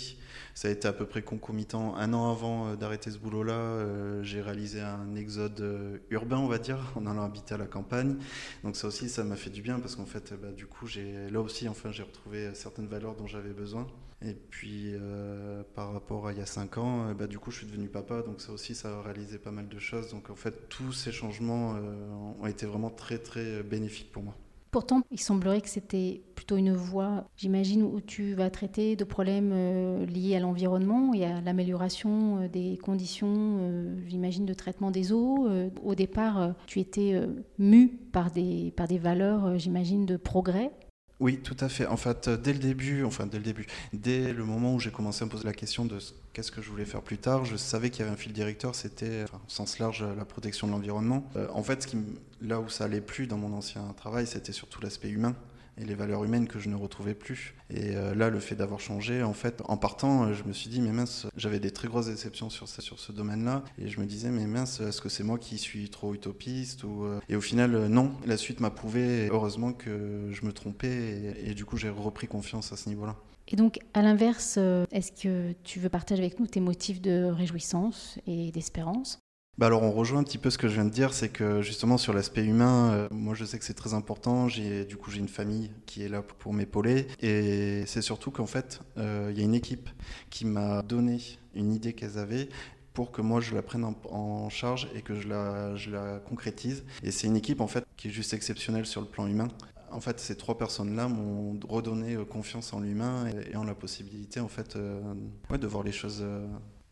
Ça 0.54 0.68
a 0.68 0.72
été 0.72 0.88
à 0.88 0.94
peu 0.94 1.08
près 1.08 1.24
concomitant. 1.24 1.96
Un 1.96 2.14
an 2.14 2.32
avant 2.32 2.68
euh, 2.68 2.76
d'arrêter 2.76 3.10
ce 3.10 3.18
boulot-là, 3.18 3.54
euh, 3.54 4.24
j'ai 4.24 4.42
réalisé 4.42 4.82
un 4.82 5.16
exode 5.16 6.00
urbain, 6.12 6.38
on 6.38 6.48
va 6.48 6.60
dire, 6.60 6.78
en 6.96 7.08
allant 7.08 7.24
habiter 7.24 7.56
à 7.56 7.58
la 7.58 7.68
campagne. 7.68 8.18
Donc 8.64 8.76
ça 8.76 8.88
aussi, 8.88 9.10
ça 9.10 9.24
m'a 9.24 9.36
fait 9.38 9.50
du 9.50 9.64
bien 9.64 9.80
parce 9.80 9.96
qu'en 9.96 10.06
fait, 10.06 10.34
bah, 10.40 10.52
du 10.52 10.68
coup, 10.68 10.88
là 11.32 11.42
aussi, 11.42 11.68
enfin, 11.68 11.92
j'ai 11.92 12.04
retrouvé 12.04 12.54
certaines 12.54 12.88
valeurs 12.88 13.16
dont 13.16 13.28
j'avais 13.28 13.54
besoin. 13.54 13.88
Et 14.26 14.34
puis 14.34 14.94
euh, 14.94 15.62
par 15.76 15.94
rapport 15.94 16.28
à 16.28 16.34
il 16.34 16.40
y 16.40 16.42
a 16.42 16.48
5 16.48 16.80
ans, 16.80 17.08
euh, 17.08 17.14
bah, 17.14 17.28
du 17.28 17.38
coup 17.38 17.52
je 17.52 17.60
suis 17.60 17.68
devenu 17.68 17.88
papa, 17.88 18.24
donc 18.24 18.42
ça 18.42 18.52
aussi 18.52 18.74
ça 18.74 18.98
a 18.98 19.02
réalisé 19.04 19.38
pas 19.38 19.52
mal 19.52 19.68
de 19.68 19.80
choses. 19.80 20.10
Donc 20.10 20.32
en 20.32 20.36
fait 20.36 20.68
tous 20.68 20.92
ces 20.94 21.12
changements 21.12 21.76
euh, 21.76 22.08
ont 22.42 22.48
été 22.48 22.66
vraiment 22.66 22.90
très 22.90 23.20
très 23.20 23.62
bénéfiques 23.62 24.12
pour 24.12 24.24
moi. 24.24 24.36
Pourtant, 24.72 25.04
il 25.10 25.22
semblerait 25.22 25.62
que 25.62 25.70
c'était 25.70 26.22
plutôt 26.36 26.58
une 26.58 26.74
voie, 26.74 27.30
j'imagine, 27.38 27.82
où 27.82 28.02
tu 28.02 28.34
vas 28.34 28.50
traiter 28.50 28.98
de 28.98 29.06
problèmes 29.06 30.04
liés 30.04 30.36
à 30.36 30.42
l'environnement 30.42 31.14
et 31.14 31.24
à 31.24 31.40
l'amélioration 31.40 32.50
des 32.50 32.78
conditions, 32.84 33.96
j'imagine, 34.06 34.46
de 34.46 34.54
traitement 34.54 34.92
des 34.92 35.14
eaux. 35.14 35.48
Au 35.82 35.96
départ, 35.96 36.56
tu 36.68 36.82
étais 36.82 37.18
mu 37.58 37.88
par 38.12 38.32
des, 38.32 38.74
par 38.76 38.90
des 38.90 38.98
valeurs, 38.98 39.58
j'imagine, 39.58 40.06
de 40.06 40.18
progrès. 40.18 40.74
Oui, 41.22 41.40
tout 41.42 41.56
à 41.62 41.70
fait. 41.70 41.86
En 41.86 41.96
fait, 41.96 42.30
dès 42.30 42.52
le 42.52 42.60
début, 42.60 43.06
enfin 43.06 43.26
dès 43.26 43.38
le 43.38 43.44
début, 43.44 43.66
dès 43.94 44.34
le 44.34 44.44
moment 44.44 44.76
où 44.76 44.80
j'ai 44.82 44.92
commencé 44.92 45.24
à 45.24 45.26
me 45.26 45.32
poser 45.32 45.46
la 45.46 45.54
question 45.54 45.86
de 45.86 45.98
qu'est-ce 46.34 46.52
que 46.52 46.62
je 46.62 46.70
voulais 46.70 46.84
faire 46.84 47.02
plus 47.02 47.18
tard, 47.18 47.46
je 47.46 47.56
savais 47.56 47.90
qu'il 47.90 48.02
y 48.02 48.04
avait 48.04 48.14
un 48.14 48.18
fil 48.18 48.34
directeur, 48.34 48.76
c'était, 48.76 49.24
enfin, 49.24 49.38
au 49.38 49.50
sens 49.50 49.80
large, 49.80 50.04
la 50.04 50.26
protection 50.26 50.68
de 50.68 50.74
l'environnement. 50.74 51.26
Euh, 51.38 51.48
en 51.54 51.64
fait, 51.64 51.84
ce 51.84 51.96
là 52.42 52.60
où 52.60 52.68
ça 52.68 52.84
allait 52.84 53.00
plus 53.00 53.28
dans 53.28 53.38
mon 53.38 53.54
ancien 53.54 53.82
travail, 53.96 54.28
c'était 54.28 54.52
surtout 54.52 54.82
l'aspect 54.82 55.10
humain 55.10 55.36
et 55.78 55.86
les 55.86 55.96
valeurs 55.96 56.24
humaines 56.24 56.48
que 56.48 56.60
je 56.60 56.70
ne 56.70 56.76
retrouvais 56.76 57.14
plus. 57.14 57.56
Et 57.70 57.96
euh, 57.96 58.16
là, 58.16 58.30
le 58.30 58.40
fait 58.40 58.56
d'avoir 58.56 58.80
changé, 58.80 59.24
en 59.24 59.34
fait, 59.34 59.62
en 59.66 59.78
partant, 59.78 60.26
euh, 60.26 60.34
je 60.34 60.44
me 60.44 60.54
suis 60.54 60.70
dit, 60.70 60.82
mais 60.82 60.92
mince, 60.92 61.28
j'avais 61.36 61.60
des 61.60 61.72
très 61.72 61.88
grosses 61.88 62.08
déceptions 62.08 62.50
sur, 62.50 62.68
sur 62.68 63.00
ce 63.00 63.12
domaine-là. 63.12 63.64
Et 63.78 63.88
je 63.88 64.00
me 64.00 64.06
disais, 64.06 64.30
mais 64.30 64.46
mince, 64.46 64.80
est-ce 64.80 65.02
que 65.02 65.10
c'est 65.10 65.24
moi 65.24 65.38
qui 65.38 65.58
suis 65.58 65.90
trop 65.90 66.14
utopiste 66.14 66.84
ou... 66.84 67.04
Euh, 67.06 67.20
et 67.30 67.36
au 67.36 67.42
final, 67.42 67.88
non. 67.88 68.12
La 68.26 68.38
suite 68.38 68.60
m'a 68.60 68.70
prouvé, 68.70 69.28
heureusement, 69.32 69.74
que 69.74 70.30
je 70.32 70.46
me 70.46 70.54
trompais. 70.54 71.36
Et, 71.44 71.52
et 71.52 71.54
du 71.54 71.66
coup, 71.66 71.78
j'ai 71.78 71.90
repris 71.90 72.28
confiance 72.28 72.72
à 72.72 72.78
ce 72.78 72.90
niveau-là. 72.90 73.16
Et 73.48 73.56
donc, 73.56 73.80
à 73.94 74.02
l'inverse, 74.02 74.58
est-ce 74.92 75.12
que 75.12 75.54
tu 75.64 75.80
veux 75.80 75.90
partager 75.90 76.24
avec 76.24 76.40
nous 76.40 76.48
tes 76.48 76.60
motifs 76.60 77.00
de 77.00 77.26
réjouissance 77.26 78.18
et 78.26 78.52
d'espérance? 78.52 79.20
Bah 79.58 79.68
alors 79.68 79.84
on 79.84 79.92
rejoint 79.92 80.20
un 80.20 80.24
petit 80.24 80.38
peu 80.38 80.50
ce 80.50 80.58
que 80.58 80.68
je 80.68 80.74
viens 80.74 80.84
de 80.84 80.90
dire, 80.90 81.14
c'est 81.14 81.30
que 81.30 81.62
justement 81.62 81.98
sur 81.98 82.12
l'aspect 82.12 82.44
humain, 82.44 82.92
euh, 82.92 83.08
moi 83.12 83.36
je 83.36 83.46
sais 83.46 83.58
que 83.58 83.64
c'est 83.64 83.74
très 83.74 83.94
important. 83.94 84.50
J'ai 84.50 84.84
du 84.84 84.98
coup 84.98 85.12
j'ai 85.12 85.20
une 85.20 85.30
famille 85.30 85.72
qui 85.86 86.04
est 86.04 86.10
là 86.10 86.22
pour 86.22 86.54
m'épauler 86.54 87.08
et 87.22 87.86
c'est 87.86 88.02
surtout 88.02 88.32
qu'en 88.32 88.48
fait 88.48 88.82
euh, 88.98 89.30
il 89.32 89.40
y 89.40 89.42
a 89.42 89.46
une 89.46 89.56
équipe 89.56 89.90
qui 90.30 90.46
m'a 90.46 90.82
donné 90.82 91.22
une 91.54 91.72
idée 91.72 91.94
qu'elles 91.94 92.18
avaient 92.18 92.50
pour 92.94 93.12
que 93.12 93.22
moi 93.22 93.40
je 93.40 93.56
la 93.56 93.62
prenne 93.62 93.86
en, 93.86 94.50
charge 94.50 94.90
et 94.94 95.02
que 95.02 95.16
je 95.16 95.30
la, 95.30 95.74
je 95.78 95.90
la 95.90 96.20
concrétise. 96.20 96.84
Et 97.02 97.12
c'est 97.12 97.28
une 97.28 97.38
équipe 97.38 97.62
en 97.62 97.68
fait 97.68 97.86
qui 97.96 98.10
est 98.10 98.12
juste 98.12 98.34
exceptionnelle 98.34 98.86
sur 98.86 99.00
le 99.00 99.08
plan 99.08 99.26
humain. 99.26 99.48
En 99.90 100.02
fait, 100.02 100.20
ces 100.20 100.36
trois 100.36 100.58
personnes-là 100.58 101.08
m'ont 101.08 101.58
redonné 101.70 102.16
euh, 102.16 102.26
confiance 102.26 102.74
en 102.74 102.82
l'humain 102.82 103.28
et, 103.28 103.56
en 103.56 103.64
la 103.64 103.76
possibilité 103.76 104.42
en 104.42 104.50
fait 104.50 104.76
de 104.78 105.68
voir 105.68 105.84
les 105.84 105.94
choses 105.94 106.26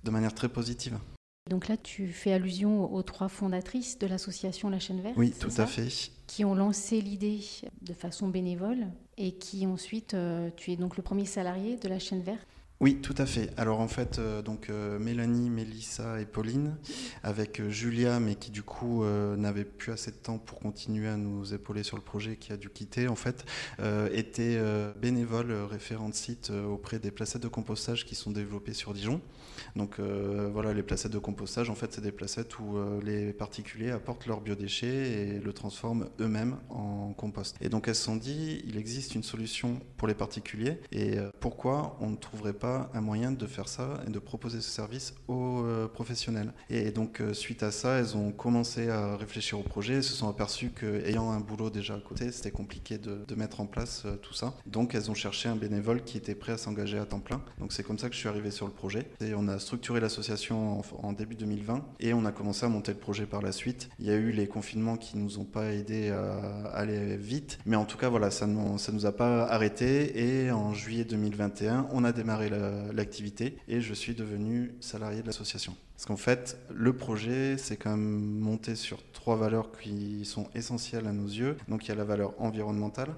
de 0.03 0.11
manière 0.11 0.33
très 0.33 0.47
positive. 0.47 0.97
Donc 1.49 1.67
là, 1.67 1.75
tu 1.75 2.07
fais 2.07 2.31
allusion 2.31 2.93
aux 2.93 3.03
trois 3.03 3.27
fondatrices 3.27 3.99
de 3.99 4.07
l'association 4.07 4.69
La 4.69 4.79
Chaîne 4.79 5.01
Verte. 5.01 5.17
Oui, 5.17 5.33
tout 5.37 5.51
à 5.57 5.65
fait. 5.65 5.89
Qui 6.25 6.45
ont 6.45 6.55
lancé 6.55 7.01
l'idée 7.01 7.41
de 7.81 7.93
façon 7.93 8.29
bénévole 8.29 8.87
et 9.17 9.33
qui 9.33 9.67
ensuite, 9.67 10.13
euh, 10.13 10.49
tu 10.55 10.71
es 10.71 10.77
donc 10.77 10.95
le 10.95 11.03
premier 11.03 11.25
salarié 11.25 11.75
de 11.75 11.89
La 11.89 11.99
Chaîne 11.99 12.21
Verte. 12.21 12.47
Oui, 12.79 13.01
tout 13.01 13.13
à 13.17 13.25
fait. 13.25 13.51
Alors 13.57 13.81
en 13.81 13.87
fait, 13.89 14.19
euh, 14.19 14.41
donc 14.41 14.69
euh, 14.69 14.97
Mélanie, 14.99 15.49
Mélissa 15.49 16.19
et 16.21 16.25
Pauline, 16.25 16.75
avec 17.23 17.61
Julia, 17.69 18.21
mais 18.21 18.35
qui 18.35 18.49
du 18.49 18.63
coup 18.63 19.03
n'avait 19.03 19.65
plus 19.65 19.91
assez 19.91 20.11
de 20.11 20.15
temps 20.15 20.37
pour 20.37 20.59
continuer 20.59 21.09
à 21.09 21.17
nous 21.17 21.53
épauler 21.53 21.83
sur 21.83 21.97
le 21.97 22.03
projet, 22.03 22.37
qui 22.37 22.53
a 22.53 22.57
dû 22.57 22.69
quitter, 22.69 23.09
en 23.09 23.15
fait, 23.15 23.45
étaient 24.13 24.59
bénévoles 24.99 25.51
référents 25.69 26.09
de 26.09 26.15
site 26.15 26.51
auprès 26.51 26.99
des 26.99 27.11
placettes 27.11 27.43
de 27.43 27.47
compostage 27.47 28.05
qui 28.05 28.15
sont 28.15 28.31
développées 28.31 28.73
sur 28.73 28.93
Dijon. 28.93 29.21
Donc 29.75 29.99
euh, 29.99 30.49
voilà, 30.51 30.73
les 30.73 30.83
placettes 30.83 31.11
de 31.11 31.19
compostage, 31.19 31.69
en 31.69 31.75
fait, 31.75 31.93
c'est 31.93 32.01
des 32.01 32.11
placettes 32.11 32.59
où 32.59 32.77
euh, 32.77 33.01
les 33.01 33.33
particuliers 33.33 33.91
apportent 33.91 34.25
leurs 34.27 34.41
biodéchets 34.41 35.11
et 35.11 35.39
le 35.39 35.53
transforment 35.53 36.07
eux-mêmes 36.19 36.57
en 36.69 37.13
compost. 37.13 37.55
Et 37.61 37.69
donc 37.69 37.87
elles 37.87 37.95
se 37.95 38.03
sont 38.03 38.15
dit, 38.15 38.61
il 38.67 38.77
existe 38.77 39.15
une 39.15 39.23
solution 39.23 39.79
pour 39.97 40.07
les 40.07 40.13
particuliers 40.13 40.79
et 40.91 41.17
euh, 41.17 41.29
pourquoi 41.39 41.97
on 42.01 42.09
ne 42.09 42.15
trouverait 42.15 42.53
pas 42.53 42.89
un 42.93 43.01
moyen 43.01 43.31
de 43.31 43.47
faire 43.47 43.67
ça 43.67 44.01
et 44.07 44.09
de 44.09 44.19
proposer 44.19 44.61
ce 44.61 44.69
service 44.69 45.15
aux 45.27 45.63
professionnels? 45.93 46.53
Et 46.69 46.91
donc 46.91 47.21
suite 47.33 47.63
à 47.63 47.71
ça, 47.71 47.99
elles 47.99 48.15
ont 48.15 48.31
commencé 48.31 48.89
à 48.89 49.15
réfléchir 49.17 49.59
au 49.59 49.63
projet, 49.63 50.01
se 50.01 50.13
sont 50.13 50.29
aperçues 50.29 50.71
qu'ayant 50.71 51.31
un 51.31 51.39
boulot 51.39 51.69
déjà 51.69 51.95
à 51.95 51.99
côté, 51.99 52.31
c'était 52.31 52.51
compliqué 52.51 52.97
de, 52.97 53.23
de, 53.27 53.35
mettre 53.35 53.61
en 53.61 53.65
place 53.65 54.05
tout 54.21 54.33
ça. 54.33 54.53
Donc 54.65 54.95
elles 54.95 55.09
ont 55.09 55.15
cherché 55.15 55.49
un 55.49 55.55
bénévole 55.55 56.03
qui 56.03 56.17
était 56.17 56.35
prêt 56.35 56.53
à 56.53 56.57
s'engager 56.57 56.97
à 56.97 57.05
temps 57.05 57.19
plein. 57.19 57.41
Donc 57.59 57.73
c'est 57.73 57.83
comme 57.83 57.97
ça 57.97 58.09
que 58.09 58.15
je 58.15 58.19
suis 58.19 58.29
arrivé 58.29 58.51
sur 58.51 58.67
le 58.67 58.73
projet. 58.73 59.07
Et 59.21 59.33
on 59.33 59.47
a 59.47 59.59
structuré 59.63 59.99
l'association 59.99 60.81
en, 61.01 61.13
début 61.13 61.35
2020 61.35 61.83
et 61.99 62.13
on 62.13 62.25
a 62.25 62.31
commencé 62.31 62.65
à 62.65 62.69
monter 62.69 62.91
le 62.91 62.99
projet 62.99 63.25
par 63.25 63.41
la 63.41 63.51
suite. 63.51 63.89
Il 63.99 64.05
y 64.05 64.11
a 64.11 64.15
eu 64.15 64.31
les 64.31 64.47
confinements 64.47 64.97
qui 64.97 65.17
nous 65.17 65.39
ont 65.39 65.45
pas 65.45 65.73
aidé 65.73 66.09
à 66.09 66.69
aller 66.73 67.17
vite, 67.17 67.59
mais 67.65 67.75
en 67.75 67.85
tout 67.85 67.97
cas 67.97 68.09
voilà, 68.09 68.31
ça 68.31 68.47
ne 68.47 68.77
ça 68.77 68.91
nous 68.91 69.05
a 69.05 69.11
pas 69.11 69.45
arrêté 69.45 70.43
et 70.45 70.51
en 70.51 70.73
juillet 70.73 71.05
2021, 71.05 71.87
on 71.91 72.03
a 72.03 72.11
démarré 72.11 72.49
l'activité 72.93 73.57
et 73.67 73.81
je 73.81 73.93
suis 73.93 74.13
devenu 74.13 74.75
salarié 74.79 75.21
de 75.21 75.27
l'association. 75.27 75.75
Parce 75.95 76.05
qu'en 76.05 76.17
fait, 76.17 76.57
le 76.73 76.93
projet, 76.93 77.57
c'est 77.57 77.77
quand 77.77 77.91
même 77.91 78.39
monté 78.39 78.75
sur 78.75 78.99
trois 79.13 79.35
valeurs 79.35 79.71
qui 79.71 80.25
sont 80.25 80.47
essentielles 80.55 81.07
à 81.07 81.13
nos 81.13 81.27
yeux. 81.27 81.55
Donc 81.67 81.85
il 81.85 81.89
y 81.89 81.91
a 81.91 81.95
la 81.95 82.03
valeur 82.03 82.33
environnementale, 82.39 83.15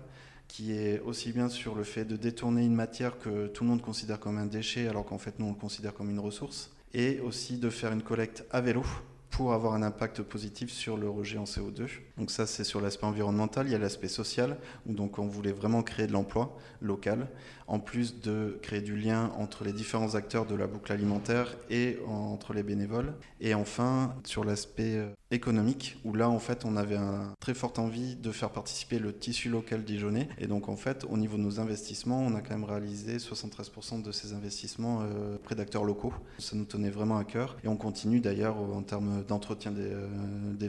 qui 0.47 0.73
est 0.73 0.99
aussi 1.01 1.31
bien 1.31 1.49
sur 1.49 1.75
le 1.75 1.83
fait 1.83 2.05
de 2.05 2.15
détourner 2.15 2.65
une 2.65 2.75
matière 2.75 3.19
que 3.19 3.47
tout 3.47 3.63
le 3.63 3.69
monde 3.69 3.81
considère 3.81 4.19
comme 4.19 4.37
un 4.37 4.45
déchet, 4.45 4.87
alors 4.87 5.05
qu'en 5.05 5.17
fait 5.17 5.39
nous 5.39 5.47
on 5.47 5.51
le 5.51 5.55
considère 5.55 5.93
comme 5.93 6.09
une 6.09 6.19
ressource, 6.19 6.71
et 6.93 7.19
aussi 7.19 7.57
de 7.57 7.69
faire 7.69 7.91
une 7.91 8.03
collecte 8.03 8.45
à 8.51 8.61
vélo 8.61 8.83
pour 9.29 9.53
avoir 9.53 9.73
un 9.73 9.83
impact 9.83 10.21
positif 10.21 10.71
sur 10.71 10.97
le 10.97 11.09
rejet 11.09 11.37
en 11.37 11.43
CO2. 11.43 11.89
Donc 12.17 12.31
ça, 12.31 12.45
c'est 12.45 12.63
sur 12.63 12.79
l'aspect 12.81 13.05
environnemental. 13.05 13.67
Il 13.67 13.71
y 13.71 13.75
a 13.75 13.79
l'aspect 13.79 14.07
social, 14.07 14.57
où 14.87 14.93
donc 14.93 15.19
on 15.19 15.27
voulait 15.27 15.51
vraiment 15.51 15.83
créer 15.83 16.07
de 16.07 16.13
l'emploi 16.13 16.57
local, 16.81 17.27
en 17.67 17.79
plus 17.79 18.21
de 18.21 18.59
créer 18.61 18.81
du 18.81 18.95
lien 18.95 19.31
entre 19.37 19.63
les 19.63 19.73
différents 19.73 20.15
acteurs 20.15 20.45
de 20.45 20.55
la 20.55 20.67
boucle 20.67 20.91
alimentaire 20.91 21.57
et 21.69 21.97
entre 22.07 22.53
les 22.53 22.63
bénévoles. 22.63 23.13
Et 23.41 23.53
enfin, 23.53 24.15
sur 24.23 24.43
l'aspect 24.43 24.97
euh, 24.97 25.09
économique, 25.31 25.97
où 26.05 26.13
là, 26.13 26.29
en 26.29 26.39
fait, 26.39 26.63
on 26.63 26.77
avait 26.77 26.95
un 26.95 27.33
très 27.39 27.53
forte 27.53 27.79
envie 27.79 28.15
de 28.15 28.31
faire 28.31 28.51
participer 28.51 28.99
le 28.99 29.13
tissu 29.13 29.49
local 29.49 29.83
dijonnais. 29.83 30.29
Et 30.37 30.47
donc, 30.47 30.69
en 30.69 30.75
fait, 30.75 31.05
au 31.09 31.17
niveau 31.17 31.37
de 31.37 31.41
nos 31.41 31.59
investissements, 31.59 32.19
on 32.19 32.35
a 32.35 32.41
quand 32.41 32.51
même 32.51 32.63
réalisé 32.63 33.17
73% 33.17 34.01
de 34.01 34.11
ces 34.11 34.33
investissements 34.33 35.01
euh, 35.01 35.37
près 35.43 35.55
d'acteurs 35.55 35.83
locaux. 35.83 36.13
Ça 36.37 36.55
nous 36.55 36.65
tenait 36.65 36.89
vraiment 36.91 37.17
à 37.17 37.23
cœur. 37.23 37.57
Et 37.63 37.67
on 37.67 37.77
continue 37.77 38.19
d'ailleurs 38.19 38.57
en 38.57 38.83
termes 38.83 39.23
d'entretien 39.27 39.71
des, 39.71 39.91
euh, 39.91 40.07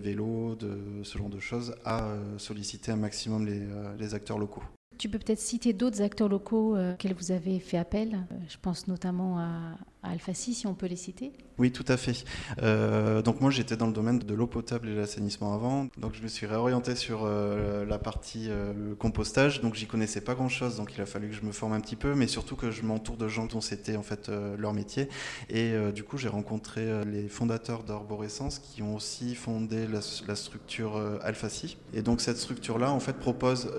vélos, 0.01 0.57
de 0.57 0.79
ce 1.03 1.19
genre 1.19 1.29
de 1.29 1.36
choses, 1.41 1.75
à 1.85 2.05
euh, 2.05 2.39
solliciter 2.39 2.93
un 2.93 2.97
maximum 2.97 3.47
les, 3.47 3.61
euh, 3.61 3.97
les 3.99 4.15
acteurs 4.15 4.39
locaux. 4.39 4.63
Tu 4.99 5.09
peux 5.09 5.19
peut-être 5.19 5.41
citer 5.41 5.73
d'autres 5.73 6.01
acteurs 6.01 6.29
locaux 6.29 6.77
auxquels 6.79 7.13
vous 7.13 7.31
avez 7.31 7.59
fait 7.61 7.77
appel. 7.77 8.19
Je 8.49 8.57
pense 8.61 8.89
notamment 8.89 9.39
à, 9.39 9.77
à 10.03 10.11
Alphacy, 10.11 10.55
si 10.55 10.67
on 10.67 10.75
peut 10.75 10.87
les 10.87 10.97
citer. 10.97 11.33
Oui, 11.59 11.73
tout 11.73 11.85
à 11.89 11.97
fait. 11.97 12.25
Euh, 12.63 13.23
donc 13.23 13.41
moi, 13.41 13.51
j'étais 13.51 13.77
dans 13.77 13.87
le 13.87 13.93
domaine 13.93 14.19
de 14.19 14.35
l'eau 14.35 14.47
potable 14.47 14.91
et 14.91 14.95
l'assainissement 14.95 15.55
avant. 15.55 15.89
Donc 15.97 16.13
je 16.15 16.23
me 16.23 16.29
suis 16.29 16.47
réorienté 16.47 16.95
sur 16.95 17.23
euh, 17.25 17.87
la 17.87 17.99
partie 17.99 18.49
euh, 18.51 18.95
compostage. 18.99 19.63
Donc 19.63 19.75
j'y 19.75 19.87
connaissais 19.87 20.21
pas 20.21 20.35
grand-chose. 20.35 20.77
Donc 20.77 20.93
il 20.95 21.01
a 21.01 21.07
fallu 21.07 21.31
que 21.31 21.35
je 21.35 21.43
me 21.43 21.53
forme 21.53 21.73
un 21.73 21.81
petit 21.81 21.97
peu, 21.97 22.15
mais 22.15 22.27
surtout 22.27 22.57
que 22.57 22.71
je 22.71 22.83
m'entoure 22.83 23.17
de 23.17 23.27
gens 23.27 23.47
dont 23.47 23.63
c'était 23.63 23.97
en 23.97 24.03
fait 24.03 24.31
leur 24.59 24.75
métier. 24.75 25.09
Et 25.49 25.73
du 25.95 26.03
coup, 26.03 26.19
j'ai 26.19 26.29
rencontré 26.29 27.05
les 27.05 27.29
fondateurs 27.29 27.83
d'Arborescence 27.83 28.59
qui 28.59 28.83
ont 28.83 28.95
aussi 28.95 29.35
fondé 29.35 29.87
la, 29.87 30.37
structure 30.37 31.01
Alphacy. 31.23 31.79
Et 31.95 32.03
donc 32.03 32.21
cette 32.21 32.37
structure-là, 32.37 32.91
en 32.91 33.01
fait, 33.01 33.15
propose 33.15 33.71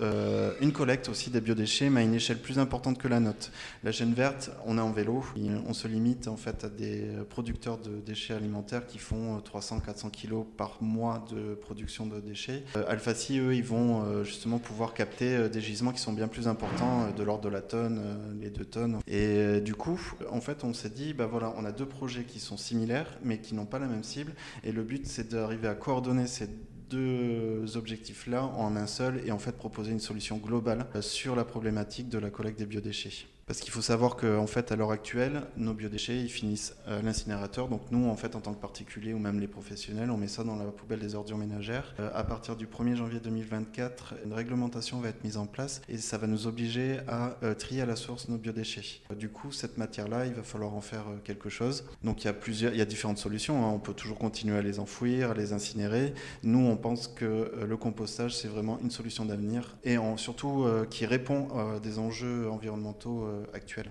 une 0.61 0.71
collecte 0.71 1.09
aussi 1.09 1.29
des 1.29 1.41
biodéchets, 1.41 1.89
mais 1.89 2.01
à 2.01 2.03
une 2.03 2.15
échelle 2.15 2.39
plus 2.39 2.59
importante 2.59 2.97
que 2.97 3.07
la 3.07 3.19
nôtre. 3.19 3.51
La 3.83 3.91
chaîne 3.91 4.13
verte, 4.13 4.51
on 4.65 4.77
est 4.77 4.81
en 4.81 4.91
vélo, 4.91 5.23
on 5.67 5.73
se 5.73 5.87
limite 5.87 6.06
en 6.27 6.37
fait 6.37 6.63
à 6.63 6.69
des 6.69 7.07
producteurs 7.29 7.77
de 7.77 7.99
déchets 7.99 8.33
alimentaires 8.33 8.85
qui 8.85 8.97
font 8.97 9.39
300-400 9.39 10.11
kilos 10.11 10.45
par 10.57 10.77
mois 10.81 11.25
de 11.31 11.55
production 11.55 12.05
de 12.05 12.19
déchets. 12.19 12.63
Euh, 12.75 12.83
Alphacy, 12.87 13.39
eux, 13.39 13.55
ils 13.55 13.63
vont 13.63 14.03
euh, 14.03 14.23
justement 14.23 14.59
pouvoir 14.59 14.93
capter 14.93 15.35
euh, 15.35 15.49
des 15.49 15.61
gisements 15.61 15.91
qui 15.91 15.99
sont 15.99 16.13
bien 16.13 16.27
plus 16.27 16.47
importants, 16.47 17.11
de 17.11 17.23
l'ordre 17.23 17.43
de 17.43 17.49
la 17.49 17.61
tonne, 17.61 18.01
les 18.39 18.49
deux 18.49 18.65
tonnes. 18.65 18.99
Et 19.07 19.61
du 19.61 19.75
coup, 19.75 19.99
en 20.29 20.41
fait, 20.41 20.63
on 20.63 20.73
s'est 20.73 20.89
dit, 20.89 21.13
bah 21.13 21.25
voilà, 21.25 21.53
on 21.57 21.65
a 21.65 21.71
deux 21.71 21.85
projets 21.85 22.23
qui 22.23 22.39
sont 22.39 22.57
similaires, 22.57 23.17
mais 23.23 23.39
qui 23.39 23.55
n'ont 23.55 23.65
pas 23.65 23.79
la 23.79 23.87
même 23.87 24.03
cible. 24.03 24.33
Et 24.63 24.71
le 24.71 24.83
but, 24.83 25.05
c'est 25.05 25.29
d'arriver 25.29 25.67
à 25.67 25.75
coordonner 25.75 26.27
ces 26.27 26.49
deux 26.89 27.75
objectifs-là 27.75 28.45
en 28.45 28.75
un 28.75 28.87
seul 28.87 29.21
et 29.25 29.31
en 29.31 29.39
fait 29.39 29.51
proposer 29.51 29.91
une 29.91 29.99
solution 29.99 30.37
globale 30.37 30.87
sur 31.01 31.35
la 31.35 31.43
problématique 31.43 32.07
de 32.09 32.17
la 32.17 32.29
collecte 32.29 32.59
des 32.59 32.65
biodéchets. 32.65 33.27
Parce 33.47 33.61
qu'il 33.61 33.71
faut 33.71 33.81
savoir 33.81 34.17
qu'en 34.17 34.45
fait, 34.45 34.73
à 34.73 34.75
l'heure 34.75 34.91
actuelle, 34.91 35.43
nos 35.55 35.73
biodéchets, 35.73 36.19
ils 36.19 36.27
finissent 36.27 36.75
à 36.85 37.01
l'incinérateur. 37.01 37.69
Donc 37.69 37.79
nous, 37.91 38.09
en 38.09 38.15
fait, 38.17 38.35
en 38.35 38.41
tant 38.41 38.53
que 38.53 38.59
particuliers 38.59 39.13
ou 39.13 39.19
même 39.19 39.39
les 39.39 39.47
professionnels, 39.47 40.11
on 40.11 40.17
met 40.17 40.27
ça 40.27 40.43
dans 40.43 40.57
la 40.57 40.65
poubelle 40.65 40.99
des 40.99 41.15
ordures 41.15 41.37
ménagères. 41.37 41.95
Euh, 42.01 42.09
à 42.13 42.25
partir 42.25 42.57
du 42.57 42.67
1er 42.67 42.95
janvier 42.95 43.21
2024, 43.21 44.15
une 44.25 44.33
réglementation 44.33 44.99
va 44.99 45.07
être 45.07 45.23
mise 45.23 45.37
en 45.37 45.45
place 45.45 45.81
et 45.87 45.97
ça 45.97 46.17
va 46.17 46.27
nous 46.27 46.45
obliger 46.45 46.99
à 47.07 47.37
euh, 47.41 47.53
trier 47.53 47.83
à 47.83 47.85
la 47.85 47.95
source 47.95 48.27
nos 48.27 48.37
biodéchets. 48.37 48.99
Euh, 49.11 49.15
du 49.15 49.29
coup, 49.29 49.53
cette 49.53 49.77
matière-là, 49.77 50.25
il 50.25 50.33
va 50.33 50.43
falloir 50.43 50.73
en 50.73 50.81
faire 50.81 51.05
quelque 51.23 51.47
chose. 51.47 51.85
Donc 52.03 52.25
il 52.25 52.27
y 52.27 52.29
a 52.29 52.33
plusieurs, 52.33 52.73
il 52.73 52.79
y 52.79 52.81
a 52.81 52.85
différentes 52.85 53.17
solutions. 53.17 53.65
Hein. 53.65 53.71
On 53.73 53.79
peut 53.79 53.93
toujours 53.93 54.17
continuer 54.17 54.57
à 54.57 54.61
les 54.61 54.77
enfouir, 54.77 55.31
à 55.31 55.33
les 55.33 55.53
incinérer. 55.53 56.13
Nous, 56.43 56.67
on 56.67 56.75
pense 56.75 57.07
que 57.07 57.53
le 57.65 57.77
compostage, 57.77 58.35
c'est 58.35 58.49
vraiment 58.49 58.77
une 58.83 58.91
solution 58.91 59.23
d'avenir 59.23 59.77
et 59.85 59.97
en, 59.97 60.17
surtout 60.17 60.65
qui 60.89 61.05
répond 61.05 61.47
à 61.57 61.79
des 61.79 61.97
enjeux 61.97 62.49
environnementaux 62.49 63.36
euh, 63.36 63.36
actuelle. 63.53 63.89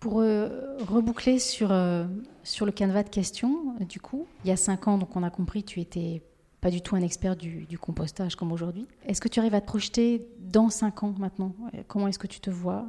Pour 0.00 0.20
euh, 0.20 0.76
reboucler 0.78 1.38
sur, 1.38 1.70
euh, 1.70 2.06
sur 2.42 2.66
le 2.66 2.72
canevas 2.72 3.04
de 3.04 3.08
questions, 3.08 3.76
du 3.88 4.00
coup, 4.00 4.26
il 4.44 4.48
y 4.48 4.50
a 4.50 4.56
cinq 4.56 4.88
ans, 4.88 4.98
donc 4.98 5.14
on 5.14 5.22
a 5.22 5.30
compris, 5.30 5.62
tu 5.62 5.80
étais 5.80 6.22
pas 6.60 6.70
du 6.70 6.80
tout 6.80 6.96
un 6.96 7.02
expert 7.02 7.36
du, 7.36 7.64
du 7.66 7.78
compostage 7.78 8.36
comme 8.36 8.52
aujourd'hui. 8.52 8.86
Est-ce 9.06 9.20
que 9.20 9.28
tu 9.28 9.38
arrives 9.40 9.54
à 9.54 9.60
te 9.60 9.66
projeter 9.66 10.26
dans 10.38 10.70
cinq 10.70 11.02
ans 11.02 11.14
maintenant? 11.18 11.54
Comment 11.88 12.08
est-ce 12.08 12.18
que 12.18 12.26
tu 12.26 12.40
te 12.40 12.50
vois? 12.50 12.86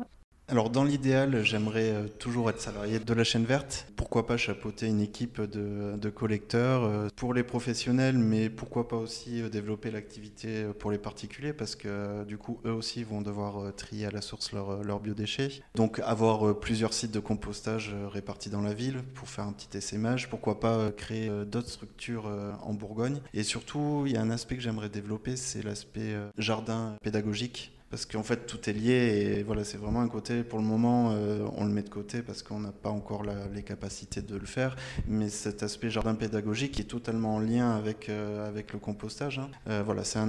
Alors 0.49 0.69
dans 0.69 0.83
l'idéal, 0.83 1.41
j'aimerais 1.43 1.89
euh, 1.89 2.07
toujours 2.07 2.49
être 2.49 2.59
salarié 2.59 2.99
de 2.99 3.13
la 3.13 3.23
chaîne 3.23 3.45
verte. 3.45 3.87
Pourquoi 3.95 4.27
pas 4.27 4.35
chapeauter 4.35 4.87
une 4.87 4.99
équipe 4.99 5.41
de, 5.41 6.09
collecteurs 6.09 6.83
euh, 6.83 7.07
pour 7.15 7.33
les 7.33 7.43
professionnels, 7.43 8.17
mais 8.17 8.49
pourquoi 8.49 8.89
pas 8.89 8.97
aussi 8.97 9.41
euh, 9.41 9.47
développer 9.47 9.89
l'activité 9.89 10.65
pour 10.77 10.91
les 10.91 10.97
particuliers 10.97 11.53
parce 11.53 11.75
que 11.75 12.25
du 12.25 12.37
coup 12.37 12.59
eux 12.65 12.73
aussi 12.73 13.03
vont 13.03 13.21
devoir 13.21 13.73
trier 13.75 14.05
à 14.05 14.11
la 14.11 14.21
source 14.21 14.51
leurs 14.51 14.99
biodéchets. 14.99 15.63
Donc 15.75 15.99
avoir 15.99 16.59
plusieurs 16.59 16.93
sites 16.93 17.11
de 17.11 17.19
compostage 17.19 17.95
répartis 18.11 18.49
dans 18.49 18.61
la 18.61 18.73
ville 18.73 19.01
pour 19.15 19.29
faire 19.29 19.45
un 19.45 19.53
petit 19.53 19.77
essaimage. 19.77 20.29
Pourquoi 20.29 20.59
pas 20.59 20.91
créer 20.91 21.29
d'autres 21.45 21.69
structures 21.69 22.29
en 22.61 22.73
Bourgogne. 22.73 23.21
Et 23.33 23.43
surtout, 23.43 24.03
il 24.05 24.13
y 24.13 24.17
a 24.17 24.21
un 24.21 24.29
aspect 24.29 24.55
que 24.55 24.61
j'aimerais 24.61 24.89
développer, 24.89 25.35
c'est 25.35 25.63
l'aspect 25.63 26.15
jardin 26.37 26.95
pédagogique 27.01 27.72
parce 27.93 28.07
qu'en 28.07 28.23
fait 28.23 28.47
tout 28.47 28.67
est 28.71 28.73
lié 28.73 29.35
et 29.37 29.43
voilà 29.43 29.63
c'est 29.63 29.77
vraiment 29.77 30.01
un 30.01 30.07
côté 30.07 30.41
pour 30.41 30.57
le 30.57 30.65
moment 30.65 31.11
euh, 31.11 31.45
on 31.55 31.63
le 31.63 31.69
met 31.69 31.83
de 31.83 31.89
côté 31.89 32.23
parce 32.23 32.41
qu'on 32.41 32.59
n'a 32.59 32.71
pas 32.71 32.89
encore 32.89 33.21
les 33.53 33.61
capacités 33.61 34.23
de 34.23 34.35
le 34.35 34.47
faire 34.47 34.75
mais 35.07 35.29
cet 35.29 35.61
aspect 35.61 35.91
jardin 35.91 36.15
pédagogique 36.15 36.79
est 36.79 36.85
totalement 36.85 37.35
en 37.35 37.39
lien 37.39 37.69
avec 37.69 38.09
euh, 38.09 38.47
avec 38.47 38.73
le 38.73 38.79
compostage 38.79 39.37
hein. 39.37 39.51
euh, 39.67 39.83
c'est 40.01 40.19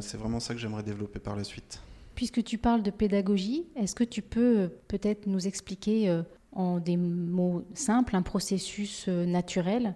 c'est 0.00 0.16
vraiment 0.16 0.38
ça 0.38 0.54
que 0.54 0.60
j'aimerais 0.60 0.84
développer 0.84 1.18
par 1.18 1.34
la 1.34 1.42
suite 1.42 1.80
puisque 2.14 2.44
tu 2.44 2.56
parles 2.56 2.84
de 2.84 2.92
pédagogie 2.92 3.66
est-ce 3.74 3.96
que 3.96 4.04
tu 4.04 4.22
peux 4.22 4.70
peut-être 4.86 5.26
nous 5.26 5.48
expliquer 5.48 6.22
en 6.58 6.78
des 6.78 6.96
mots 6.96 7.62
simples, 7.72 8.16
un 8.16 8.22
processus 8.22 9.08
naturel, 9.08 9.94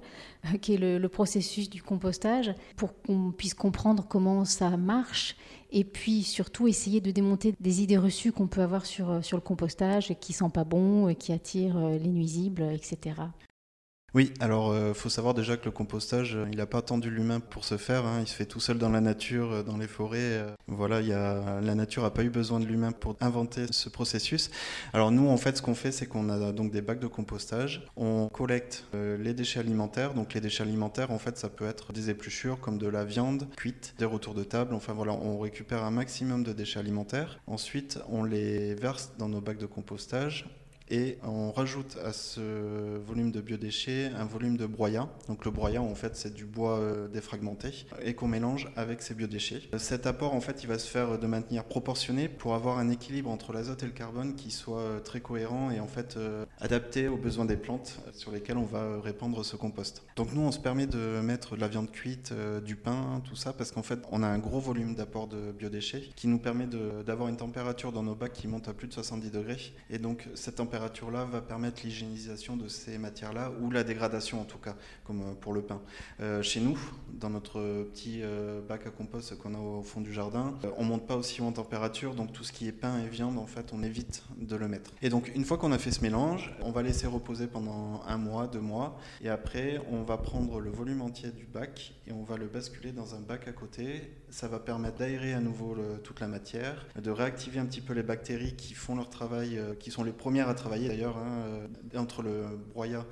qui 0.61 0.75
est 0.75 0.79
le, 0.79 1.09
processus 1.09 1.69
du 1.69 1.83
compostage, 1.83 2.55
pour 2.77 3.01
qu'on 3.03 3.33
puisse 3.33 3.55
comprendre 3.55 4.07
comment 4.09 4.45
ça 4.45 4.77
marche 4.77 5.37
et 5.73 5.85
puis 5.85 6.23
surtout 6.23 6.69
essayer 6.69 7.01
de 7.01 7.11
démonter 7.11 7.55
des 7.61 7.83
idées 7.83 7.97
reçues 7.97 8.31
qu'on 8.31 8.47
peut 8.47 8.61
avoir 8.61 8.87
sur, 8.87 9.11
euh, 9.11 9.23
sur 9.23 9.37
le 9.37 9.43
compostage 9.43 10.15
qui 10.21 10.33
sent 10.33 10.51
pas 10.53 10.65
bon, 10.65 11.15
qui 11.15 11.33
attire 11.33 11.77
euh, 11.77 11.99
les 11.99 12.11
nuisibles, 12.11 12.63
etc. 12.73 13.17
Oui, 14.15 14.35
alors 14.41 14.75
il 14.75 14.79
euh, 14.79 14.95
faut 14.95 15.09
savoir 15.09 15.33
déjà 15.33 15.57
que 15.57 15.65
le 15.65 15.71
compostage, 15.71 16.37
il 16.51 16.59
n'a 16.59 16.67
pas 16.67 16.79
attendu 16.79 17.09
l'humain 17.09 17.41
pour 17.41 17.65
se 17.65 17.79
faire. 17.79 18.05
Hein. 18.05 18.19
il 18.21 18.29
se 18.29 18.35
fait 18.35 18.45
tout 18.45 18.61
seul 18.61 18.77
dans 18.77 18.91
la 18.91 19.01
nature, 19.01 19.53
euh, 19.53 19.63
dans 19.63 19.79
les 19.79 19.87
forêts. 19.87 20.19
Euh. 20.21 20.51
voilà, 20.67 21.01
il 21.01 21.09
y 21.09 21.15
a, 21.15 21.63
la 21.63 21.75
nature 21.75 22.03
n'a 22.03 22.11
pas 22.11 22.23
eu 22.23 22.29
besoin 22.29 22.61
de 22.61 22.67
l'humain 22.67 22.93
pour 22.93 23.17
inventer 23.23 23.65
ce 23.71 23.89
processus. 23.89 24.51
Alors 24.93 25.13
nous, 25.13 25.29
en 25.29 25.39
fait, 25.39 25.57
ce 25.57 25.63
qu'on 25.63 25.75
fait, 25.75 25.93
c'est 25.93 26.05
qu'on 26.05 26.29
a 26.29 26.53
donc 26.53 26.71
des 26.71 26.83
bacs 26.83 27.01
de 27.01 27.07
compostage. 27.07 27.87
On 27.97 28.29
collecte 28.29 28.85
les 28.93 29.33
déchets 29.33 29.61
alimentaires. 29.61 30.13
Donc 30.13 30.35
les 30.35 30.41
déchets 30.41 30.63
alimentaires, 30.63 31.11
en 31.11 31.19
fait, 31.19 31.39
ça 31.39 31.49
peut 31.49 31.67
être 31.67 31.93
des 31.93 32.11
épluchures 32.11 32.61
comme 32.61 32.77
de 32.77 32.89
la 32.89 33.05
viande 33.05 33.49
cuite, 33.57 33.95
des 33.99 34.05
retours 34.05 34.35
de 34.35 34.45
table. 34.45 34.75
Enfin 34.75 34.93
voilà, 34.93 35.13
on 35.13 35.39
récupère 35.39 35.85
un 35.85 35.91
maximum 35.91 36.43
de 36.43 36.53
déchets 36.53 36.81
alimentaires. 36.81 37.41
Ensuite, 37.47 37.99
on 38.11 38.25
les 38.25 38.75
verse 38.75 39.13
dans 39.19 39.29
nos 39.29 39.41
bacs 39.41 39.59
de 39.59 39.67
compostage 39.67 40.47
et 40.93 41.17
on 41.25 41.51
rajoute 41.53 41.97
à 42.05 42.13
ce 42.13 42.99
volume 42.99 43.31
de 43.31 43.41
biodéchets 43.41 44.13
un 44.15 44.27
volume 44.27 44.59
de 44.59 44.67
broyat. 44.67 45.09
Donc 45.27 45.47
le 45.47 45.51
broyat, 45.51 45.81
en 45.81 45.95
fait, 45.95 46.17
c'est 46.17 46.35
du 46.35 46.45
bois 46.45 46.79
euh, 46.79 47.09
défragmenté 47.09 47.87
et 48.03 48.13
qu'on 48.15 48.29
mélange 48.29 48.71
avec 48.77 49.01
ces 49.01 49.15
biodéchets. 49.15 49.63
Cet 49.79 50.07
apport, 50.07 50.35
en 50.35 50.43
fait, 50.43 50.63
il 50.63 50.67
va 50.69 50.79
se 50.79 50.87
faire 50.87 51.19
de 51.19 51.27
manière 51.27 51.65
proportionnée 51.65 52.29
pour 52.29 52.55
avoir 52.55 52.79
un 52.79 52.91
équilibre 52.91 53.31
entre 53.31 53.55
l'azote 53.55 53.83
et 53.83 53.87
le 53.87 53.93
carbone 53.93 54.35
qui 54.35 54.51
soit 54.51 54.81
euh, 54.81 55.01
très 55.01 55.21
cohérent 55.21 55.71
et 55.71 55.81
en 55.81 55.87
fait 55.87 56.19
euh, 56.19 56.45
adapté 56.61 57.09
aux 57.09 57.17
besoins 57.17 57.47
des 57.47 57.57
plantes 57.57 57.99
sur 58.13 58.31
lesquelles 58.31 58.59
on 58.59 58.67
va 58.67 59.01
répandre 59.01 59.43
ce 59.47 59.57
compost. 59.57 60.03
Donc 60.17 60.35
nous, 60.35 60.43
on 60.43 60.53
se 60.53 60.61
permet 60.61 60.87
de 60.87 61.23
mettre 61.23 61.57
de 61.57 61.63
la 61.63 61.69
viande 61.69 61.91
cuite, 61.91 62.35
du 62.67 62.77
pain, 62.77 63.23
tout 63.25 63.37
ça, 63.37 63.55
parce 63.55 63.73
qu'en 63.73 63.83
fait, 63.83 64.01
on 64.11 64.23
a 64.23 64.27
un 64.27 64.39
gros 64.39 64.61
volume 64.61 64.95
d'apport 64.95 65.27
de 65.27 65.53
biodéchets 65.53 66.11
qui 66.17 66.29
nous 66.29 66.39
permet 66.39 66.67
d'avoir 67.07 67.31
une 67.31 67.39
température 67.39 67.93
dans 67.93 68.03
nos 68.03 68.15
bacs 68.15 68.35
qui 68.35 68.47
monte 68.47 68.69
à 68.69 68.75
plus 68.75 68.89
de 68.89 68.93
70 68.93 69.31
degrés. 69.31 69.73
Et 69.89 69.99
donc 69.99 70.29
cette 70.35 70.57
température 70.57 70.82
température-là 70.83 71.25
va 71.25 71.41
permettre 71.41 71.83
l'hygiénisation 71.85 72.57
de 72.57 72.67
ces 72.67 72.99
matières-là, 72.99 73.53
ou 73.61 73.71
la 73.71 73.85
dégradation 73.85 74.41
en 74.41 74.45
tout 74.45 74.59
cas, 74.59 74.75
comme 75.05 75.37
pour 75.41 75.53
le 75.53 75.63
pain. 75.63 75.81
chez 76.43 76.61
nous, 76.61 76.79
dans 77.13 77.31
notre 77.31 77.85
petit 77.85 78.23
bac 78.69 78.87
à 78.87 78.91
compost 78.91 79.39
qu'on 79.39 79.55
a 79.55 79.59
au 79.59 79.83
fond 79.83 80.01
du 80.01 80.13
jardin, 80.13 80.55
on 80.77 80.85
monte 80.85 81.07
pas 81.07 81.17
aussi 81.17 81.41
haut 81.41 81.47
en 81.47 81.53
température, 81.53 82.15
donc 82.15 82.33
tout 82.33 82.43
ce 82.45 82.53
qui 82.53 82.67
est 82.67 82.73
pain 82.73 82.99
et 82.99 83.09
viande, 83.09 83.39
en 83.39 83.47
fait, 83.47 83.73
on 83.73 83.83
évite 83.83 84.25
de 84.39 84.57
le 84.57 84.67
mettre. 84.67 84.91
Et 85.03 85.09
donc, 85.09 85.31
une 85.35 85.45
fois 85.45 85.59
qu'on 85.59 85.73
a 85.73 85.79
fait 85.79 85.93
ce 85.93 86.01
mélange, 86.01 86.53
on 86.63 86.73
va 86.73 86.83
laisser 86.83 87.07
reposer 87.07 87.47
pendant 87.47 88.03
un 88.07 88.19
mois, 88.19 88.47
deux 88.47 88.61
mois, 88.61 88.99
et 89.23 89.29
après, 89.29 89.81
on 89.91 90.03
va 90.03 90.19
prendre 90.19 90.61
le 90.61 90.71
volume 90.71 91.03
entier 91.03 91.31
du 91.31 91.47
bac 91.47 91.95
et 92.07 92.13
on 92.13 92.25
va 92.25 92.37
le 92.37 92.47
basculer 92.47 92.93
dans 92.93 93.15
un 93.15 93.21
bac 93.21 93.47
à 93.47 93.53
côté. 93.53 94.15
Ça 94.31 94.49
va 94.49 94.59
permettre 94.59 94.99
d'aérer 94.99 95.35
à 95.35 95.41
nouveau 95.41 95.77
toute 96.03 96.21
la 96.21 96.27
matière, 96.27 96.87
de 97.01 97.11
réactiver 97.11 97.61
un 97.61 97.67
petit 97.67 97.81
peu 97.81 97.93
les 97.93 98.03
bactéries 98.03 98.57
qui 98.57 98.75
font 98.75 98.97
leur 98.97 99.11
travail, 99.11 99.59
euh, 99.59 99.75
qui 99.75 99.91
sont 99.91 100.05
les 100.05 100.13
premières 100.13 100.49
à 100.49 100.55
travailler 100.63 100.89
d'ailleurs, 100.89 101.17
hein, 101.19 101.45
euh, 101.47 101.99
entre 101.99 102.23
le 102.23 102.45
broyat 102.73 103.05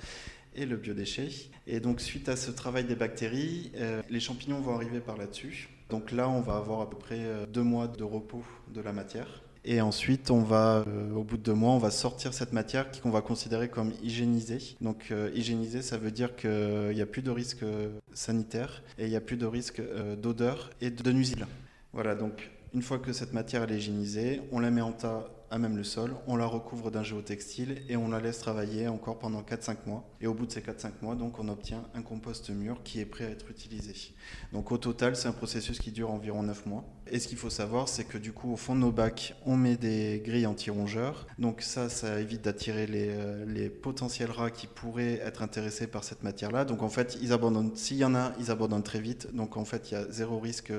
et 0.55 0.67
le 0.67 0.77
biodéchet. 0.77 1.29
Et 1.67 1.81
donc 1.81 2.01
suite 2.01 2.29
à 2.29 2.37
ce 2.37 2.51
travail 2.51 2.85
des 2.85 2.97
bactéries, 2.97 3.73
euh, 3.77 4.03
les 4.09 4.21
champignons 4.21 4.61
vont 4.61 4.75
arriver 4.75 5.01
par 5.01 5.17
là-dessus. 5.17 5.69
Donc 5.91 6.13
là, 6.13 6.29
on 6.29 6.41
va 6.41 6.57
avoir 6.57 6.81
à 6.81 6.89
peu 6.89 6.97
près 6.97 7.21
deux 7.53 7.65
mois 7.65 7.89
de 7.89 8.05
repos 8.05 8.45
de 8.73 8.81
la 8.81 8.93
matière. 8.93 9.43
Et 9.65 9.81
ensuite, 9.83 10.31
on 10.31 10.41
va, 10.41 10.85
euh, 10.87 11.13
au 11.13 11.23
bout 11.23 11.37
de 11.37 11.43
deux 11.43 11.55
mois, 11.55 11.73
on 11.73 11.79
va 11.79 11.91
sortir 11.91 12.33
cette 12.33 12.55
matière 12.55 12.91
qu'on 13.03 13.11
va 13.11 13.21
considérer 13.21 13.69
comme 13.69 13.93
hygiénisée. 14.03 14.77
Donc, 14.81 15.09
euh, 15.11 15.31
hygiénisée, 15.35 15.83
ça 15.83 15.99
veut 15.99 16.11
dire 16.11 16.35
qu'il 16.35 16.93
n'y 16.95 17.03
a 17.03 17.07
plus 17.07 17.21
de 17.21 17.31
risque 17.31 17.65
sanitaire 18.15 18.83
et 18.99 19.05
il 19.05 19.11
n'y 19.11 19.17
a 19.17 19.21
plus 19.21 19.37
de 19.37 19.45
risque 19.45 19.81
euh, 19.81 20.17
d'odeur 20.17 20.71
et 20.81 20.91
de 20.91 21.13
nuisibles. 21.13 21.47
Voilà, 21.93 22.15
donc 22.15 22.51
une 22.73 22.83
fois 22.83 22.99
que 22.99 23.13
cette 23.13 23.35
matière 23.35 23.71
est 23.71 23.77
hygiénisée, 23.77 24.41
on 24.51 24.61
la 24.61 24.71
met 24.71 24.81
en 24.81 24.93
tas 24.93 25.29
à 25.51 25.59
même 25.59 25.77
le 25.77 25.85
sol, 25.85 26.15
on 26.27 26.37
la 26.37 26.47
recouvre 26.47 26.91
d'un 26.91 27.03
géotextile 27.03 27.83
et 27.89 27.97
on 27.97 28.09
la 28.09 28.21
laisse 28.21 28.39
travailler 28.39 28.87
encore 28.87 29.19
pendant 29.19 29.43
4-5 29.43 29.79
mois. 29.87 30.09
Et 30.21 30.27
au 30.27 30.35
bout 30.35 30.47
de 30.47 30.53
ces 30.53 30.61
4-5 30.61 30.93
mois, 31.03 31.17
donc, 31.17 31.39
on 31.39 31.49
obtient 31.49 31.83
un 31.95 32.03
compost 32.03 32.51
mûr 32.51 32.83
qui 32.85 33.01
est 33.01 33.05
prêt 33.05 33.25
à 33.25 33.31
être 33.31 33.51
utilisé. 33.51 33.95
Donc 34.53 34.71
au 34.71 34.79
total, 34.79 35.17
c'est 35.17 35.29
un 35.29 35.33
processus 35.33 35.79
qui 35.79 35.91
dure 35.91 36.11
environ 36.11 36.43
9 36.43 36.67
mois. 36.67 36.85
Et 37.13 37.19
ce 37.19 37.27
qu'il 37.27 37.39
faut 37.39 37.51
savoir, 37.51 37.89
c'est 37.89 38.05
que 38.05 38.19
du 38.19 38.33
coup, 38.33 38.53
au 38.53 38.57
fond 38.57 38.77
de 38.77 38.81
nos 38.81 38.93
bacs, 38.93 39.35
on 39.45 39.57
met 39.57 39.77
des 39.77 40.23
grilles 40.25 40.47
anti-rongeurs. 40.47 41.27
Donc 41.39 41.63
ça, 41.63 41.89
ça 41.89 42.21
évite 42.21 42.43
d'attirer 42.43 42.87
les, 42.87 43.09
euh, 43.11 43.45
les, 43.47 43.69
potentiels 43.69 44.31
rats 44.31 44.51
qui 44.51 44.69
pourraient 44.69 45.21
être 45.25 45.43
intéressés 45.43 45.89
par 45.89 46.05
cette 46.05 46.23
matière-là. 46.23 46.65
Donc 46.65 46.83
en 46.83 46.89
fait, 46.89 47.19
ils 47.21 47.33
abandonnent. 47.33 47.75
S'il 47.75 47.97
y 47.97 48.05
en 48.05 48.15
a, 48.15 48.33
ils 48.39 48.53
abandonnent 48.53 48.85
très 48.85 49.01
vite. 49.01 49.35
Donc 49.35 49.57
en 49.57 49.65
fait, 49.65 49.91
il 49.91 49.95
y 49.95 49.97
a 49.97 50.09
zéro 50.11 50.39
risque 50.39 50.73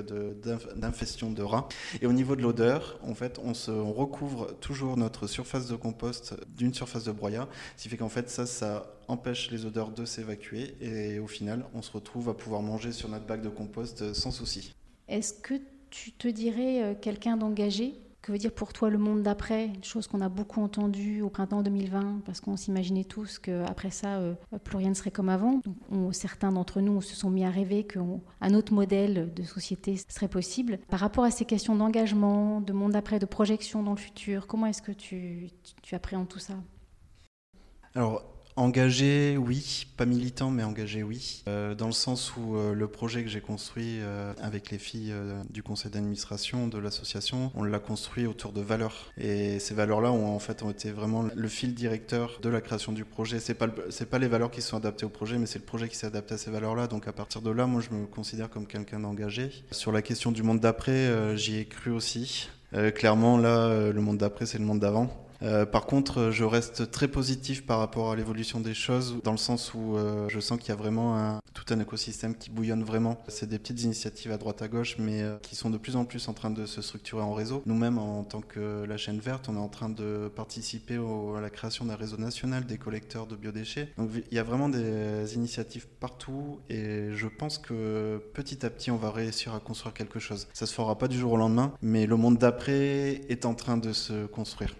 d'infestion 0.75 1.31
de, 1.31 1.43
rats. 1.43 1.67
Et 2.01 2.07
au 2.07 2.13
niveau 2.13 2.37
de 2.37 2.41
l'odeur, 2.41 2.97
en 3.03 3.13
fait, 3.13 3.39
on, 3.43 3.53
se, 3.53 3.71
on 3.71 3.91
recouvre 3.91 4.55
toujours 4.61 4.95
notre 4.95 5.27
surface 5.27 5.67
de 5.67 5.75
compost 5.75 6.35
d'une 6.55 6.73
surface 6.73 7.03
de 7.03 7.11
broyat, 7.11 7.49
ce 7.75 7.83
qui 7.83 7.89
fait 7.89 7.97
qu'en 7.97 8.09
fait 8.09 8.29
ça, 8.29 8.45
ça 8.45 8.85
empêche 9.09 9.51
les 9.51 9.65
odeurs 9.65 9.91
de 9.91 10.05
s'évacuer 10.05 10.75
et 10.79 11.19
au 11.19 11.27
final 11.27 11.65
on 11.73 11.81
se 11.81 11.91
retrouve 11.91 12.29
à 12.29 12.33
pouvoir 12.33 12.61
manger 12.61 12.93
sur 12.93 13.09
notre 13.09 13.25
bac 13.25 13.41
de 13.41 13.49
compost 13.49 14.13
sans 14.13 14.31
souci. 14.31 14.73
Est-ce 15.09 15.33
que 15.33 15.55
tu 15.89 16.13
te 16.13 16.29
dirais 16.29 16.83
euh, 16.83 16.93
quelqu'un 16.99 17.35
d'engagé? 17.35 17.95
Que 18.21 18.31
veut 18.31 18.37
dire 18.37 18.51
pour 18.51 18.71
toi 18.73 18.89
le 18.89 18.97
monde 18.97 19.23
d'après 19.23 19.65
Une 19.65 19.83
chose 19.83 20.07
qu'on 20.07 20.21
a 20.21 20.29
beaucoup 20.29 20.61
entendue 20.61 21.21
au 21.21 21.29
printemps 21.29 21.63
2020, 21.63 22.21
parce 22.25 22.39
qu'on 22.39 22.55
s'imaginait 22.55 23.03
tous 23.03 23.39
qu'après 23.39 23.89
ça, 23.89 24.17
euh, 24.17 24.35
plus 24.63 24.77
rien 24.77 24.89
ne 24.89 24.93
serait 24.93 25.11
comme 25.11 25.29
avant. 25.29 25.61
certains 26.11 26.51
d'entre 26.51 26.81
nous 26.81 27.01
se 27.01 27.15
sont 27.15 27.29
mis 27.29 27.45
à 27.45 27.49
rêver 27.49 27.83
qu'un 27.83 28.53
autre 28.53 28.73
modèle 28.73 29.33
de 29.33 29.43
société 29.43 29.97
serait 30.07 30.27
possible. 30.27 30.79
Par 30.89 30.99
rapport 30.99 31.23
à 31.23 31.31
ces 31.31 31.45
questions 31.45 31.75
d'engagement, 31.75 32.61
de 32.61 32.73
monde 32.73 32.91
d'après, 32.91 33.19
de 33.19 33.25
projection 33.25 33.83
dans 33.83 33.91
le 33.91 33.97
futur, 33.97 34.47
comment 34.47 34.67
est-ce 34.67 34.81
que 34.81 34.91
tu, 34.91 35.49
tu 35.81 35.95
appréhendes 35.95 36.29
tout 36.29 36.39
ça? 36.39 36.55
Engagé, 38.57 39.37
oui, 39.37 39.87
pas 39.95 40.05
militant, 40.05 40.51
mais 40.51 40.63
engagé, 40.63 41.03
oui. 41.03 41.43
Euh, 41.47 41.73
dans 41.73 41.85
le 41.85 41.93
sens 41.93 42.33
où 42.35 42.57
euh, 42.57 42.73
le 42.73 42.87
projet 42.87 43.23
que 43.23 43.29
j'ai 43.29 43.39
construit 43.39 43.99
euh, 44.01 44.33
avec 44.41 44.71
les 44.71 44.77
filles 44.77 45.13
du 45.49 45.63
conseil 45.63 45.89
d'administration 45.91 46.67
de 46.67 46.77
l'association, 46.77 47.51
on 47.55 47.63
l'a 47.63 47.79
construit 47.79 48.27
autour 48.27 48.51
de 48.51 48.61
valeurs. 48.61 49.11
Et 49.17 49.59
ces 49.59 49.73
valeurs-là 49.73 50.11
ont 50.11 50.35
en 50.35 50.39
fait 50.39 50.63
été 50.69 50.91
vraiment 50.91 51.25
le 51.33 51.47
fil 51.47 51.73
directeur 51.73 52.39
de 52.41 52.49
la 52.49 52.61
création 52.61 52.91
du 52.91 53.05
projet. 53.05 53.39
C'est 53.39 53.53
pas 53.53 53.67
c'est 53.89 54.09
pas 54.09 54.19
les 54.19 54.27
valeurs 54.27 54.51
qui 54.51 54.61
sont 54.61 54.77
adaptées 54.77 55.05
au 55.05 55.09
projet, 55.09 55.37
mais 55.37 55.45
c'est 55.45 55.59
le 55.59 55.65
projet 55.65 55.87
qui 55.87 55.95
s'est 55.95 56.07
adapté 56.07 56.33
à 56.33 56.37
ces 56.37 56.51
valeurs-là. 56.51 56.87
Donc 56.87 57.07
à 57.07 57.13
partir 57.13 57.41
de 57.41 57.51
là, 57.51 57.67
moi, 57.67 57.81
je 57.81 57.95
me 57.95 58.05
considère 58.05 58.49
comme 58.49 58.67
quelqu'un 58.67 58.99
d'engagé. 58.99 59.51
Sur 59.71 59.91
la 59.91 60.01
question 60.01 60.31
du 60.31 60.43
monde 60.43 60.59
d'après, 60.59 61.37
j'y 61.37 61.57
ai 61.57 61.65
cru 61.65 61.91
aussi. 61.91 62.49
clairement, 62.95 63.37
là, 63.37 63.91
le 63.91 64.01
monde 64.01 64.17
d'après, 64.17 64.45
c'est 64.45 64.57
le 64.57 64.65
monde 64.65 64.79
d'avant. 64.79 65.09
Euh, 65.43 65.65
par 65.65 65.85
contre, 65.85 66.31
je 66.31 66.43
reste 66.43 66.91
très 66.91 67.07
positif 67.07 67.65
par 67.65 67.79
rapport 67.79 68.11
à 68.11 68.15
l'évolution 68.15 68.59
des 68.59 68.73
choses, 68.73 69.17
dans 69.23 69.31
le 69.31 69.37
sens 69.37 69.73
où 69.73 69.97
euh, 69.97 70.27
je 70.29 70.39
sens 70.39 70.59
qu'il 70.59 70.69
y 70.69 70.71
a 70.71 70.75
vraiment 70.75 71.39
tout 71.53 71.65
un 71.73 71.79
écosystème 71.79 72.35
qui 72.35 72.49
bouillonne 72.49 72.83
vraiment. 72.83 73.21
C'est 73.27 73.47
des 73.47 73.59
petites 73.59 73.83
initiatives 73.83 74.31
à 74.31 74.37
droite 74.37 74.61
à 74.61 74.67
gauche, 74.67 74.97
mais 74.97 75.21
euh, 75.21 75.37
qui 75.41 75.55
sont 75.55 75.69
de 75.69 75.77
plus 75.77 75.95
en 75.95 76.05
plus 76.05 76.27
en 76.27 76.33
train 76.33 76.49
de 76.49 76.65
se 76.65 76.81
structurer 76.81 77.21
en 77.21 77.33
réseau. 77.33 77.61
Nous-mêmes, 77.65 77.97
en 77.97 78.23
tant 78.23 78.41
que 78.41 78.85
la 78.87 78.97
chaîne 78.97 79.19
verte, 79.19 79.49
on 79.49 79.55
est 79.55 79.59
en 79.59 79.69
train 79.69 79.89
de 79.89 80.31
participer 80.35 80.95
à 80.95 81.41
la 81.41 81.49
création 81.49 81.85
d'un 81.85 81.95
réseau 81.95 82.17
national 82.17 82.65
des 82.65 82.77
collecteurs 82.77 83.27
de 83.27 83.35
biodéchets. 83.35 83.89
Donc 83.97 84.09
il 84.31 84.35
y 84.35 84.39
a 84.39 84.43
vraiment 84.43 84.69
des 84.69 85.35
initiatives 85.35 85.87
partout, 85.99 86.59
et 86.69 87.09
je 87.13 87.27
pense 87.27 87.57
que 87.57 88.21
petit 88.33 88.65
à 88.65 88.69
petit, 88.69 88.91
on 88.91 88.97
va 88.97 89.11
réussir 89.11 89.53
à 89.53 89.59
construire 89.59 89.93
quelque 89.93 90.19
chose. 90.19 90.47
Ça 90.53 90.65
se 90.65 90.73
fera 90.73 90.97
pas 90.97 91.07
du 91.07 91.17
jour 91.17 91.33
au 91.33 91.37
lendemain, 91.37 91.73
mais 91.81 92.05
le 92.05 92.15
monde 92.15 92.37
d'après 92.37 93.21
est 93.29 93.45
en 93.45 93.53
train 93.53 93.77
de 93.77 93.93
se 93.93 94.25
construire. 94.25 94.75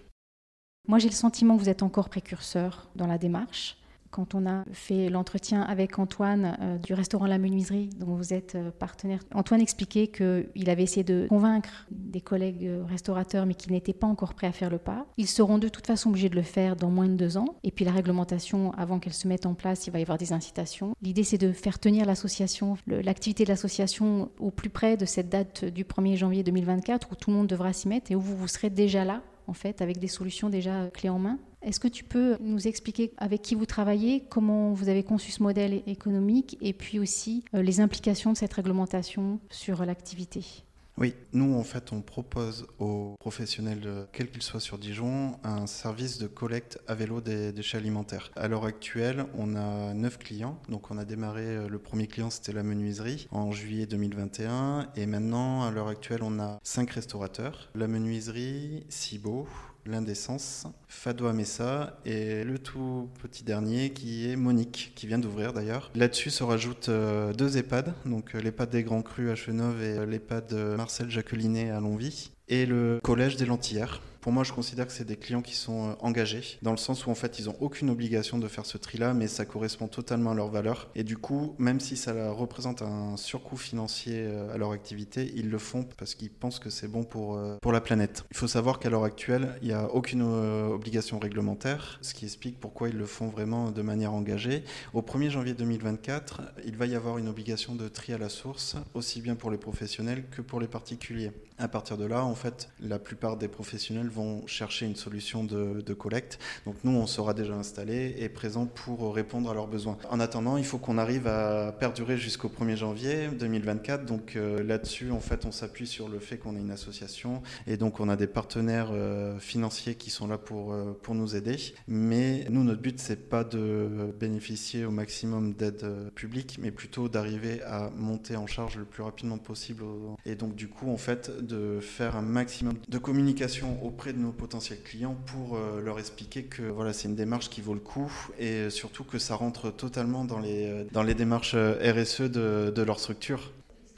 Moi, 0.88 0.98
j'ai 0.98 1.08
le 1.08 1.14
sentiment 1.14 1.56
que 1.56 1.62
vous 1.62 1.68
êtes 1.68 1.84
encore 1.84 2.08
précurseur 2.08 2.90
dans 2.96 3.06
la 3.06 3.16
démarche. 3.16 3.76
Quand 4.10 4.34
on 4.34 4.46
a 4.46 4.64
fait 4.72 5.08
l'entretien 5.08 5.62
avec 5.62 5.98
Antoine 5.98 6.58
euh, 6.60 6.76
du 6.76 6.92
restaurant 6.92 7.26
La 7.26 7.38
Menuiserie, 7.38 7.88
dont 7.98 8.14
vous 8.14 8.34
êtes 8.34 8.56
euh, 8.56 8.70
partenaire, 8.70 9.20
Antoine 9.32 9.62
expliquait 9.62 10.08
qu'il 10.08 10.68
avait 10.68 10.82
essayé 10.82 11.02
de 11.02 11.26
convaincre 11.28 11.86
des 11.90 12.20
collègues 12.20 12.66
euh, 12.66 12.84
restaurateurs, 12.84 13.46
mais 13.46 13.54
qui 13.54 13.70
n'étaient 13.70 13.94
pas 13.94 14.08
encore 14.08 14.34
prêts 14.34 14.48
à 14.48 14.52
faire 14.52 14.68
le 14.68 14.76
pas. 14.76 15.06
Ils 15.16 15.28
seront 15.28 15.56
de 15.56 15.68
toute 15.68 15.86
façon 15.86 16.10
obligés 16.10 16.28
de 16.28 16.34
le 16.34 16.42
faire 16.42 16.76
dans 16.76 16.90
moins 16.90 17.08
de 17.08 17.14
deux 17.14 17.38
ans. 17.38 17.54
Et 17.62 17.70
puis 17.70 17.86
la 17.86 17.92
réglementation, 17.92 18.72
avant 18.72 18.98
qu'elle 18.98 19.14
se 19.14 19.28
mette 19.28 19.46
en 19.46 19.54
place, 19.54 19.86
il 19.86 19.92
va 19.92 19.98
y 20.00 20.02
avoir 20.02 20.18
des 20.18 20.34
incitations. 20.34 20.94
L'idée, 21.00 21.24
c'est 21.24 21.38
de 21.38 21.52
faire 21.52 21.78
tenir 21.78 22.04
l'association, 22.04 22.76
l'activité 22.86 23.44
de 23.44 23.48
l'association 23.48 24.30
au 24.40 24.50
plus 24.50 24.68
près 24.68 24.98
de 24.98 25.06
cette 25.06 25.30
date 25.30 25.64
du 25.64 25.84
1er 25.84 26.16
janvier 26.16 26.42
2024, 26.42 27.12
où 27.12 27.14
tout 27.14 27.30
le 27.30 27.36
monde 27.36 27.46
devra 27.46 27.72
s'y 27.72 27.88
mettre 27.88 28.12
et 28.12 28.14
où 28.14 28.20
vous, 28.20 28.36
vous 28.36 28.48
serez 28.48 28.68
déjà 28.68 29.06
là 29.06 29.22
en 29.46 29.54
fait, 29.54 29.82
avec 29.82 29.98
des 29.98 30.08
solutions 30.08 30.48
déjà 30.48 30.88
clés 30.90 31.08
en 31.08 31.18
main. 31.18 31.38
Est-ce 31.62 31.78
que 31.78 31.88
tu 31.88 32.04
peux 32.04 32.36
nous 32.40 32.66
expliquer 32.66 33.12
avec 33.18 33.42
qui 33.42 33.54
vous 33.54 33.66
travaillez, 33.66 34.24
comment 34.28 34.72
vous 34.72 34.88
avez 34.88 35.04
conçu 35.04 35.30
ce 35.30 35.42
modèle 35.42 35.82
économique 35.86 36.58
et 36.60 36.72
puis 36.72 36.98
aussi 36.98 37.44
euh, 37.54 37.62
les 37.62 37.80
implications 37.80 38.32
de 38.32 38.36
cette 38.36 38.52
réglementation 38.52 39.38
sur 39.50 39.84
l'activité? 39.84 40.64
Oui, 41.02 41.16
nous 41.32 41.56
en 41.56 41.64
fait 41.64 41.90
on 41.90 42.00
propose 42.00 42.68
aux 42.78 43.16
professionnels, 43.18 44.06
quels 44.12 44.30
qu'ils 44.30 44.40
soient 44.40 44.60
sur 44.60 44.78
Dijon, 44.78 45.36
un 45.42 45.66
service 45.66 46.18
de 46.18 46.28
collecte 46.28 46.78
à 46.86 46.94
vélo 46.94 47.20
des 47.20 47.50
déchets 47.50 47.78
alimentaires. 47.78 48.30
À 48.36 48.46
l'heure 48.46 48.64
actuelle, 48.64 49.26
on 49.36 49.56
a 49.56 49.94
9 49.94 50.18
clients. 50.18 50.60
Donc 50.68 50.92
on 50.92 50.98
a 50.98 51.04
démarré, 51.04 51.44
euh, 51.44 51.68
le 51.68 51.80
premier 51.80 52.06
client 52.06 52.30
c'était 52.30 52.52
la 52.52 52.62
menuiserie 52.62 53.26
en 53.32 53.50
juillet 53.50 53.86
2021 53.86 54.90
et 54.94 55.06
maintenant 55.06 55.64
à 55.64 55.72
l'heure 55.72 55.88
actuelle 55.88 56.22
on 56.22 56.38
a 56.38 56.60
5 56.62 56.88
restaurateurs. 56.92 57.70
La 57.74 57.88
menuiserie, 57.88 58.86
Cibo, 58.88 59.48
l'indécence, 59.86 60.66
Fado 60.88 61.30
Messa 61.32 61.98
et 62.04 62.44
le 62.44 62.58
tout 62.58 63.08
petit 63.20 63.44
dernier 63.44 63.90
qui 63.90 64.30
est 64.30 64.36
Monique, 64.36 64.92
qui 64.94 65.06
vient 65.06 65.18
d'ouvrir 65.18 65.52
d'ailleurs. 65.52 65.90
Là-dessus 65.94 66.30
se 66.30 66.44
rajoutent 66.44 66.88
euh, 66.88 67.32
deux 67.32 67.56
EHPAD, 67.56 67.92
donc 68.06 68.34
euh, 68.34 68.40
l'EHPAD 68.40 68.70
des 68.70 68.82
Grands 68.82 69.02
Crus 69.02 69.30
à 69.30 69.34
Chenove 69.34 69.82
et 69.82 69.98
euh, 69.98 70.06
l'EHPAD 70.06 70.52
Marcel 70.76 71.10
Jacquelinet 71.10 71.70
à 71.70 71.80
Longvie, 71.80 72.30
et 72.52 72.66
le 72.66 73.00
collège 73.02 73.36
des 73.36 73.46
Lentillères 73.46 74.02
pour 74.22 74.30
moi, 74.30 74.44
je 74.44 74.52
considère 74.52 74.86
que 74.86 74.92
c'est 74.92 75.04
des 75.04 75.16
clients 75.16 75.42
qui 75.42 75.56
sont 75.56 75.90
euh, 75.90 75.94
engagés, 75.98 76.56
dans 76.62 76.70
le 76.70 76.76
sens 76.76 77.06
où 77.06 77.10
en 77.10 77.14
fait, 77.16 77.40
ils 77.40 77.46
n'ont 77.46 77.56
aucune 77.58 77.90
obligation 77.90 78.38
de 78.38 78.46
faire 78.46 78.66
ce 78.66 78.78
tri-là, 78.78 79.14
mais 79.14 79.26
ça 79.26 79.44
correspond 79.44 79.88
totalement 79.88 80.30
à 80.30 80.34
leurs 80.34 80.48
valeurs. 80.48 80.90
Et 80.94 81.02
du 81.02 81.16
coup, 81.16 81.56
même 81.58 81.80
si 81.80 81.96
ça 81.96 82.30
représente 82.30 82.82
un 82.82 83.16
surcoût 83.16 83.56
financier 83.56 84.18
euh, 84.18 84.54
à 84.54 84.58
leur 84.58 84.70
activité, 84.70 85.32
ils 85.34 85.50
le 85.50 85.58
font 85.58 85.84
parce 85.98 86.14
qu'ils 86.14 86.30
pensent 86.30 86.60
que 86.60 86.70
c'est 86.70 86.86
bon 86.86 87.02
pour, 87.02 87.34
euh, 87.34 87.56
pour 87.60 87.72
la 87.72 87.80
planète. 87.80 88.24
Il 88.30 88.36
faut 88.36 88.46
savoir 88.46 88.78
qu'à 88.78 88.90
l'heure 88.90 89.02
actuelle, 89.02 89.56
il 89.60 89.66
n'y 89.66 89.74
a 89.74 89.92
aucune 89.92 90.22
obligation 90.22 91.18
réglementaire, 91.18 91.98
ce 92.00 92.14
qui 92.14 92.24
explique 92.24 92.60
pourquoi 92.60 92.90
ils 92.90 92.96
le 92.96 93.06
font 93.06 93.26
vraiment 93.26 93.72
de 93.72 93.82
manière 93.82 94.14
engagée. 94.14 94.62
Au 94.94 95.02
1er 95.02 95.30
janvier 95.30 95.54
2024, 95.54 96.42
il 96.64 96.76
va 96.76 96.86
y 96.86 96.94
avoir 96.94 97.18
une 97.18 97.26
obligation 97.26 97.74
de 97.74 97.88
tri 97.88 98.12
à 98.12 98.18
la 98.18 98.28
source, 98.28 98.76
aussi 98.94 99.20
bien 99.20 99.34
pour 99.34 99.50
les 99.50 99.58
professionnels 99.58 100.26
que 100.30 100.42
pour 100.42 100.60
les 100.60 100.68
particuliers. 100.68 101.32
À 101.62 101.68
partir 101.68 101.96
de 101.96 102.04
là, 102.04 102.24
en 102.24 102.34
fait, 102.34 102.70
la 102.80 102.98
plupart 102.98 103.36
des 103.36 103.46
professionnels 103.46 104.08
vont 104.08 104.44
chercher 104.48 104.84
une 104.84 104.96
solution 104.96 105.44
de, 105.44 105.94
collecte. 105.94 106.40
Donc 106.66 106.74
nous, 106.82 106.90
on 106.90 107.06
sera 107.06 107.34
déjà 107.34 107.54
installé 107.54 108.16
et 108.18 108.28
présent 108.28 108.66
pour 108.66 109.14
répondre 109.14 109.48
à 109.48 109.54
leurs 109.54 109.68
besoins. 109.68 109.96
En 110.10 110.18
attendant, 110.18 110.56
il 110.56 110.64
faut 110.64 110.78
qu'on 110.78 110.98
arrive 110.98 111.28
à 111.28 111.70
perdurer 111.70 112.16
jusqu'au 112.16 112.48
1er 112.48 112.74
janvier 112.74 113.28
2024. 113.28 114.04
Donc 114.06 114.34
euh, 114.34 114.64
là-dessus, 114.64 115.12
en 115.12 115.20
fait, 115.20 115.44
on 115.44 115.52
s'appuie 115.52 115.86
sur 115.86 116.08
le 116.08 116.18
fait 116.18 116.36
qu'on 116.36 116.56
est 116.56 116.58
une 116.58 116.72
association 116.72 117.42
et 117.68 117.76
donc 117.76 118.00
on 118.00 118.08
a 118.08 118.16
des 118.16 118.26
partenaires 118.26 118.90
euh, 118.90 119.38
financiers 119.38 119.94
qui 119.94 120.10
sont 120.10 120.26
là 120.26 120.38
pour, 120.38 120.72
euh, 120.72 120.98
pour 121.00 121.14
nous 121.14 121.36
aider. 121.36 121.58
Mais 121.86 122.44
nous, 122.50 122.64
notre 122.64 122.82
but, 122.82 122.98
c'est 122.98 123.28
pas 123.28 123.44
de 123.44 124.12
bénéficier 124.18 124.84
au 124.84 124.90
maximum 124.90 125.54
d'aide 125.54 126.10
publique, 126.16 126.58
mais 126.60 126.72
plutôt 126.72 127.08
d'arriver 127.08 127.62
à 127.62 127.90
monter 127.90 128.34
en 128.34 128.48
charge 128.48 128.78
le 128.78 128.84
plus 128.84 129.04
rapidement 129.04 129.38
possible. 129.38 129.84
Et 130.26 130.34
donc 130.34 130.56
du 130.56 130.66
coup, 130.66 130.90
en 130.90 130.96
fait, 130.96 131.30
de 131.30 131.51
faire 131.80 132.16
un 132.16 132.22
maximum 132.22 132.74
de 132.88 132.98
communication 132.98 133.82
auprès 133.84 134.12
de 134.12 134.18
nos 134.18 134.32
potentiels 134.32 134.82
clients 134.82 135.16
pour 135.26 135.56
euh, 135.56 135.80
leur 135.80 135.98
expliquer 135.98 136.44
que 136.44 136.62
voilà, 136.62 136.92
c'est 136.92 137.08
une 137.08 137.14
démarche 137.14 137.50
qui 137.50 137.60
vaut 137.60 137.74
le 137.74 137.80
coup 137.80 138.12
et 138.38 138.70
surtout 138.70 139.04
que 139.04 139.18
ça 139.18 139.34
rentre 139.34 139.70
totalement 139.70 140.24
dans 140.24 140.40
les, 140.40 140.66
euh, 140.66 141.14
démarches 141.14 141.54
euh, 141.54 141.92
RSE 141.92 142.22
de, 142.22 142.72
de 142.74 142.82
leur 142.82 142.98
structure. 143.00 143.52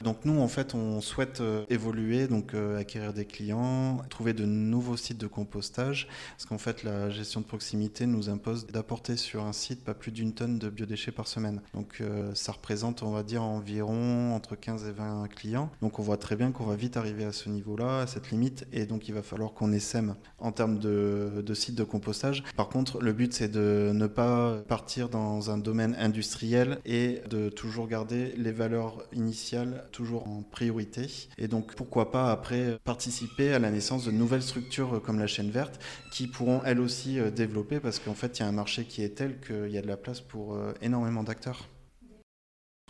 Donc 0.05 0.27
nous, 0.27 0.39
en 0.39 0.49
fait, 0.49 0.75
on 0.75 1.01
souhaite 1.01 1.41
euh, 1.41 1.65
évoluer, 1.71 2.29
donc 2.29 2.53
euh, 2.53 2.79
acquérir 2.79 3.15
des 3.15 3.25
clients, 3.25 4.03
trouver 4.11 4.35
de 4.35 4.45
nouveaux 4.45 4.99
sites 4.99 5.17
de 5.17 5.27
compostage, 5.27 6.09
parce 6.33 6.45
qu'en 6.45 6.59
fait, 6.59 6.83
la 6.83 7.09
gestion 7.09 7.41
de 7.41 7.47
proximité 7.47 8.05
nous 8.05 8.29
impose 8.29 8.67
d'apporter 8.67 9.17
sur 9.17 9.45
un 9.45 9.55
site 9.55 9.83
pas 9.83 9.95
plus 9.95 10.13
d'une 10.13 10.35
tonne 10.35 10.59
de 10.59 10.69
biodéchets 10.69 11.11
par 11.11 11.27
semaine. 11.27 11.63
Donc 11.73 12.03
euh, 12.03 12.35
ça 12.35 12.53
représente, 12.53 13.03
on 13.03 13.13
va 13.13 13.23
dire, 13.23 13.43
environ 13.43 14.35
entre 14.35 14.57
15 14.57 14.87
et 14.89 14.93
20 14.93 15.29
clients. 15.29 15.71
Donc 15.81 15.99
on 15.99 16.03
voit 16.03 16.19
très 16.19 16.37
bien 16.37 16.53
qu'on 16.53 16.67
va 16.67 16.77
vite 16.77 16.99
arriver 16.99 17.25
à 17.25 17.33
ce 17.33 17.49
niveau-là, 17.49 18.01
à 18.01 18.07
cette 18.07 18.31
limite, 18.31 18.67
et 18.75 18.85
donc 18.85 19.09
il 19.09 19.15
va 19.15 19.23
falloir 19.23 19.55
qu'on 19.55 19.73
essaime 19.73 20.17
en 20.39 20.53
termes 20.53 20.79
de, 20.79 21.43
de 21.43 21.55
sites 21.55 21.77
de 21.77 21.85
compostage. 21.85 22.45
Par 22.57 22.69
contre, 22.69 23.01
le 23.01 23.15
but, 23.15 23.33
c'est 23.33 23.49
de 23.49 23.91
ne 23.95 24.07
pas 24.07 24.59
partir 24.69 25.09
dans 25.09 25.51
un 25.51 25.57
domaine 25.57 25.97
industriel 25.99 26.79
et 26.85 27.23
de 27.31 27.49
toujours 27.49 27.89
garder 27.89 28.35
les 28.37 28.53
valeurs 28.53 29.03
initiales 29.15 29.89
toujours 29.95 30.27
en 30.27 30.43
priorité. 30.43 31.09
Et 31.39 31.49
donc 31.49 31.75
pourquoi 31.77 32.11
pas 32.11 32.31
après 32.31 32.79
participer 32.85 33.53
à 33.53 33.59
la 33.59 33.71
naissance 33.71 34.05
de 34.05 34.11
nouvelles 34.11 34.43
structures 34.43 35.01
comme 35.01 35.19
la 35.19 35.29
chaîne 35.29 35.51
verte 35.51 35.81
qui 36.11 36.27
pourront 36.27 36.63
elles 36.65 36.81
aussi 36.81 37.19
euh, 37.19 37.31
développer 37.31 37.79
parce 37.79 38.01
qu'en 38.01 38.15
fait 38.15 38.39
il 38.39 38.43
y 38.43 38.45
a 38.45 38.49
un 38.49 38.53
marché 38.53 38.85
qui 38.85 39.03
est 39.03 39.11
tel 39.11 39.39
qu'il 39.41 39.71
y 39.71 39.79
a 39.79 39.83
de 39.83 39.87
la 39.87 39.97
place 39.97 40.21
pour 40.21 40.55
euh, 40.55 40.75
énormément 40.83 41.23
d'acteurs. 41.23 41.69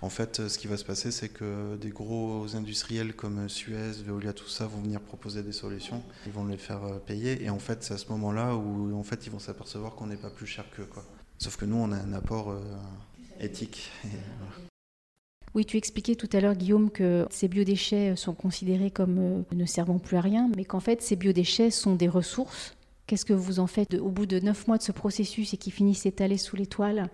En 0.02 0.08
fait, 0.08 0.40
euh, 0.40 0.48
ce 0.48 0.58
qui 0.58 0.66
va 0.66 0.76
se 0.76 0.84
passer, 0.84 1.10
c'est 1.10 1.28
que 1.28 1.76
des 1.76 1.90
gros 1.90 2.56
industriels 2.56 3.14
comme 3.14 3.48
Suez, 3.48 3.92
Veolia, 4.04 4.32
tout 4.32 4.48
ça 4.48 4.66
vont 4.66 4.80
venir 4.80 5.00
proposer 5.00 5.42
des 5.42 5.52
solutions. 5.52 6.02
Ils 6.26 6.32
vont 6.32 6.46
les 6.46 6.58
faire 6.58 7.00
payer. 7.06 7.42
Et 7.42 7.48
en 7.48 7.60
fait, 7.60 7.84
c'est 7.84 7.94
à 7.94 7.98
ce 7.98 8.08
moment-là 8.08 8.56
où 8.56 8.98
en 8.98 9.04
fait, 9.04 9.26
ils 9.26 9.30
vont 9.30 9.38
s'apercevoir 9.38 9.94
qu'on 9.94 10.08
n'est 10.08 10.16
pas 10.16 10.30
plus 10.30 10.46
cher 10.46 10.64
qu'eux. 10.74 10.88
Sauf 11.38 11.56
que 11.56 11.64
nous, 11.64 11.76
on 11.76 11.92
a 11.92 11.96
un 11.96 12.12
apport 12.12 12.54
éthique. 13.40 13.90
Oui, 15.54 15.64
tu 15.64 15.76
expliquais 15.76 16.16
tout 16.16 16.28
à 16.32 16.40
l'heure, 16.40 16.56
Guillaume, 16.56 16.90
que 16.90 17.26
ces 17.30 17.46
biodéchets 17.46 18.16
sont 18.16 18.34
considérés 18.34 18.90
comme 18.90 19.18
euh, 19.18 19.42
ne 19.54 19.64
servant 19.66 19.98
plus 19.98 20.16
à 20.16 20.20
rien, 20.20 20.50
mais 20.56 20.64
qu'en 20.64 20.80
fait, 20.80 21.00
ces 21.00 21.14
biodéchets 21.14 21.70
sont 21.70 21.94
des 21.94 22.08
ressources. 22.08 22.76
Qu'est-ce 23.06 23.24
que 23.24 23.34
vous 23.34 23.60
en 23.60 23.68
faites 23.68 23.94
au 23.94 24.10
bout 24.10 24.26
de 24.26 24.40
neuf 24.40 24.66
mois 24.66 24.78
de 24.78 24.82
ce 24.82 24.90
processus 24.90 25.54
et 25.54 25.56
qui 25.56 25.70
finissent 25.70 26.06
étalés 26.06 26.38
sous 26.38 26.56
l'étoile? 26.56 27.08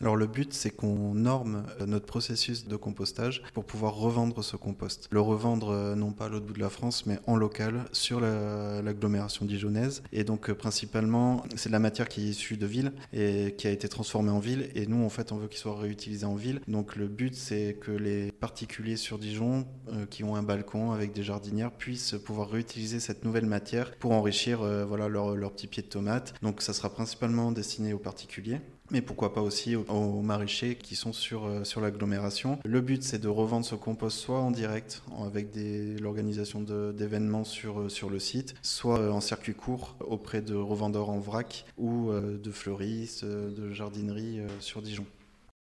Alors 0.00 0.16
le 0.16 0.26
but, 0.26 0.52
c'est 0.52 0.70
qu'on 0.70 1.14
norme 1.14 1.64
euh, 1.80 1.86
notre 1.86 2.06
processus 2.06 2.66
de 2.66 2.76
compostage 2.76 3.42
pour 3.54 3.64
pouvoir 3.64 3.94
revendre 3.94 4.42
ce 4.42 4.56
compost. 4.56 5.08
Le 5.10 5.20
revendre 5.20 5.70
euh, 5.70 5.94
non 5.94 6.12
pas 6.12 6.26
à 6.26 6.28
l'autre 6.28 6.46
bout 6.46 6.52
de 6.52 6.60
la 6.60 6.68
France, 6.68 7.06
mais 7.06 7.18
en 7.26 7.36
local 7.36 7.84
sur 7.92 8.20
l'agglomération 8.20 9.46
dijonnaise. 9.46 10.02
Et 10.12 10.24
donc 10.24 10.50
euh, 10.50 10.54
principalement, 10.54 11.44
c'est 11.54 11.68
de 11.68 11.72
la 11.72 11.78
matière 11.78 12.08
qui 12.08 12.22
est 12.22 12.30
issue 12.30 12.56
de 12.56 12.66
ville 12.66 12.92
et 13.12 13.54
qui 13.56 13.68
a 13.68 13.70
été 13.70 13.88
transformée 13.88 14.30
en 14.30 14.40
ville. 14.40 14.68
Et 14.74 14.86
nous, 14.86 15.04
en 15.04 15.08
fait, 15.08 15.30
on 15.30 15.36
veut 15.36 15.48
qu'il 15.48 15.58
soit 15.58 15.78
réutilisé 15.78 16.26
en 16.26 16.34
ville. 16.34 16.60
Donc 16.66 16.96
le 16.96 17.06
but, 17.06 17.34
c'est 17.34 17.78
que 17.80 17.92
les 17.92 18.32
particuliers 18.32 18.96
sur 18.96 19.18
Dijon 19.18 19.66
qui 20.10 20.24
ont 20.24 20.34
un 20.34 20.42
balcon 20.42 20.92
avec 20.92 21.12
des 21.12 21.22
jardinières 21.22 21.70
puissent 21.70 22.16
pouvoir 22.24 22.50
réutiliser 22.50 23.00
cette 23.00 23.24
nouvelle 23.24 23.46
matière 23.46 23.94
pour 23.96 24.12
enrichir 24.12 24.58
voilà, 24.86 25.08
leur, 25.08 25.36
leur 25.36 25.52
petit 25.52 25.66
pied 25.66 25.82
de 25.82 25.88
tomate. 25.88 26.34
Donc 26.42 26.62
ça 26.62 26.72
sera 26.72 26.90
principalement 26.90 27.52
destiné 27.52 27.92
aux 27.92 27.98
particuliers 27.98 28.60
mais 28.90 29.00
pourquoi 29.00 29.32
pas 29.32 29.40
aussi 29.40 29.76
aux, 29.76 30.22
maraîchers 30.22 30.76
qui 30.76 30.94
sont 30.94 31.12
sur, 31.12 31.46
euh, 31.46 31.64
sur 31.64 31.80
l'agglomération. 31.80 32.58
Le 32.64 32.80
but, 32.80 33.02
c'est 33.02 33.18
de 33.18 33.28
revendre 33.28 33.64
ce 33.64 33.74
compost 33.74 34.18
soit 34.18 34.40
en 34.40 34.50
direct, 34.50 35.02
avec 35.24 35.48
l'organisation 36.00 36.60
d'événements 36.92 37.44
sur, 37.44 37.80
euh, 37.80 37.88
sur 37.88 38.10
le 38.10 38.18
site, 38.18 38.54
soit 38.62 39.00
euh, 39.00 39.10
en 39.10 39.20
circuit 39.20 39.54
court 39.54 39.96
auprès 40.00 40.42
de 40.42 40.54
revendeurs 40.54 41.10
en 41.10 41.18
vrac 41.18 41.64
ou 41.78 42.10
de 42.12 42.50
fleuristes, 42.50 43.24
de 43.24 43.72
jardineries 43.72 44.40
sur 44.60 44.82
Dijon. 44.82 45.06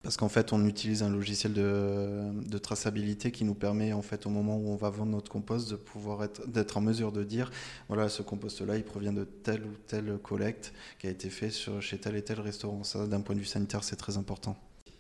Parce 0.04 0.18
qu'en 0.18 0.30
fait, 0.30 0.52
on 0.52 0.66
utilise 0.66 1.04
un 1.04 1.10
logiciel 1.10 1.54
de, 1.54 2.58
traçabilité 2.58 3.32
qui 3.32 3.44
nous 3.44 3.54
permet, 3.54 3.94
en 3.94 4.02
fait, 4.02 4.26
au 4.26 4.30
moment 4.30 4.58
où 4.58 4.70
on 4.70 4.76
va 4.76 4.90
vendre 4.90 5.12
notre 5.12 5.32
compost, 5.32 5.70
de 5.70 5.76
pouvoir 5.76 6.24
être, 6.24 6.48
d'être 6.48 6.78
en 6.78 6.82
mesure 6.82 7.12
de 7.12 7.24
dire, 7.24 7.52
voilà, 7.88 8.10
ce 8.10 8.22
compost-là, 8.22 8.78
il 8.78 8.84
provient 8.84 9.14
de 9.14 9.24
telle 9.24 9.64
ou 9.64 9.74
telle 9.88 10.18
collecte 10.24 10.74
qui 11.00 11.08
a 11.08 11.10
été 11.12 11.30
fait 11.30 11.52
sur, 11.52 11.82
chez 11.82 12.00
tel 12.00 12.16
et 12.16 12.24
tel 12.24 12.40
restaurant. 12.40 12.84
Ça, 12.84 13.06
d'un 13.06 13.22
point 13.22 13.36
de 13.36 13.42
vue 13.42 13.46
sanitaire, 13.46 13.84
c'est 13.84 13.96
très 13.96 14.18
important. 14.18 14.56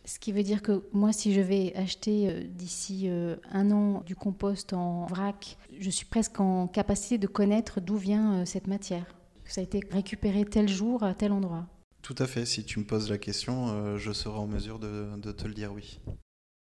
Ce 0.05 0.17
qui 0.17 0.31
veut 0.31 0.43
dire 0.43 0.61
que 0.61 0.83
moi, 0.93 1.13
si 1.13 1.33
je 1.33 1.41
vais 1.41 1.73
acheter 1.75 2.29
euh, 2.29 2.43
d'ici 2.43 3.03
euh, 3.05 3.35
un 3.51 3.69
an 3.71 4.01
du 4.05 4.15
compost 4.15 4.73
en 4.73 5.05
vrac, 5.05 5.57
je 5.79 5.89
suis 5.89 6.05
presque 6.05 6.39
en 6.39 6.67
capacité 6.67 7.17
de 7.17 7.27
connaître 7.27 7.79
d'où 7.81 7.97
vient 7.97 8.33
euh, 8.33 8.45
cette 8.45 8.67
matière. 8.67 9.05
Ça 9.45 9.61
a 9.61 9.63
été 9.63 9.81
récupéré 9.91 10.45
tel 10.45 10.67
jour 10.67 11.03
à 11.03 11.13
tel 11.13 11.31
endroit. 11.31 11.67
Tout 12.01 12.15
à 12.17 12.25
fait, 12.25 12.45
si 12.45 12.63
tu 12.63 12.79
me 12.79 12.85
poses 12.85 13.09
la 13.09 13.17
question, 13.17 13.69
euh, 13.69 13.97
je 13.97 14.11
serai 14.11 14.37
en 14.37 14.47
mesure 14.47 14.79
de, 14.79 15.31
te 15.31 15.47
le 15.47 15.53
dire 15.53 15.71
oui. 15.71 15.99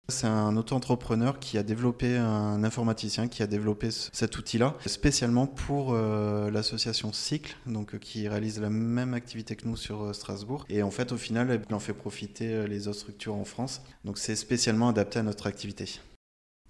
C'est 0.09 0.27
un 0.27 0.57
auto-entrepreneur 0.57 1.39
qui 1.39 1.57
a 1.57 1.63
développé, 1.63 2.17
un 2.17 2.65
informaticien 2.65 3.29
qui 3.29 3.43
a 3.43 3.47
développé 3.47 3.91
cet 3.91 4.37
outil-là, 4.37 4.77
spécialement 4.85 5.47
pour 5.47 5.95
euh, 5.95 6.51
l'association 6.51 7.13
Cycle, 7.13 7.57
donc, 7.67 7.95
euh, 7.95 7.99
qui 7.99 8.29
réalise 8.29 8.61
la 8.61 8.69
même 8.69 9.15
activité 9.15 9.57
que 9.57 9.67
nous 9.67 9.77
sur 9.77 10.15
Strasbourg. 10.15 10.67
Et 10.69 10.83
en 10.83 10.91
fait, 10.91 11.13
au 11.13 11.17
final, 11.17 11.63
il 11.69 11.75
en 11.75 11.79
fait 11.79 11.95
profiter 11.95 12.67
les 12.67 12.89
autres 12.89 12.99
structures 12.99 13.37
en 13.37 13.45
France. 13.45 13.81
Donc 14.05 14.19
c'est 14.19 14.37
spécialement 14.37 14.89
adapté 14.89 15.21
à 15.21 15.23
notre 15.23 15.47
activité. 15.47 16.01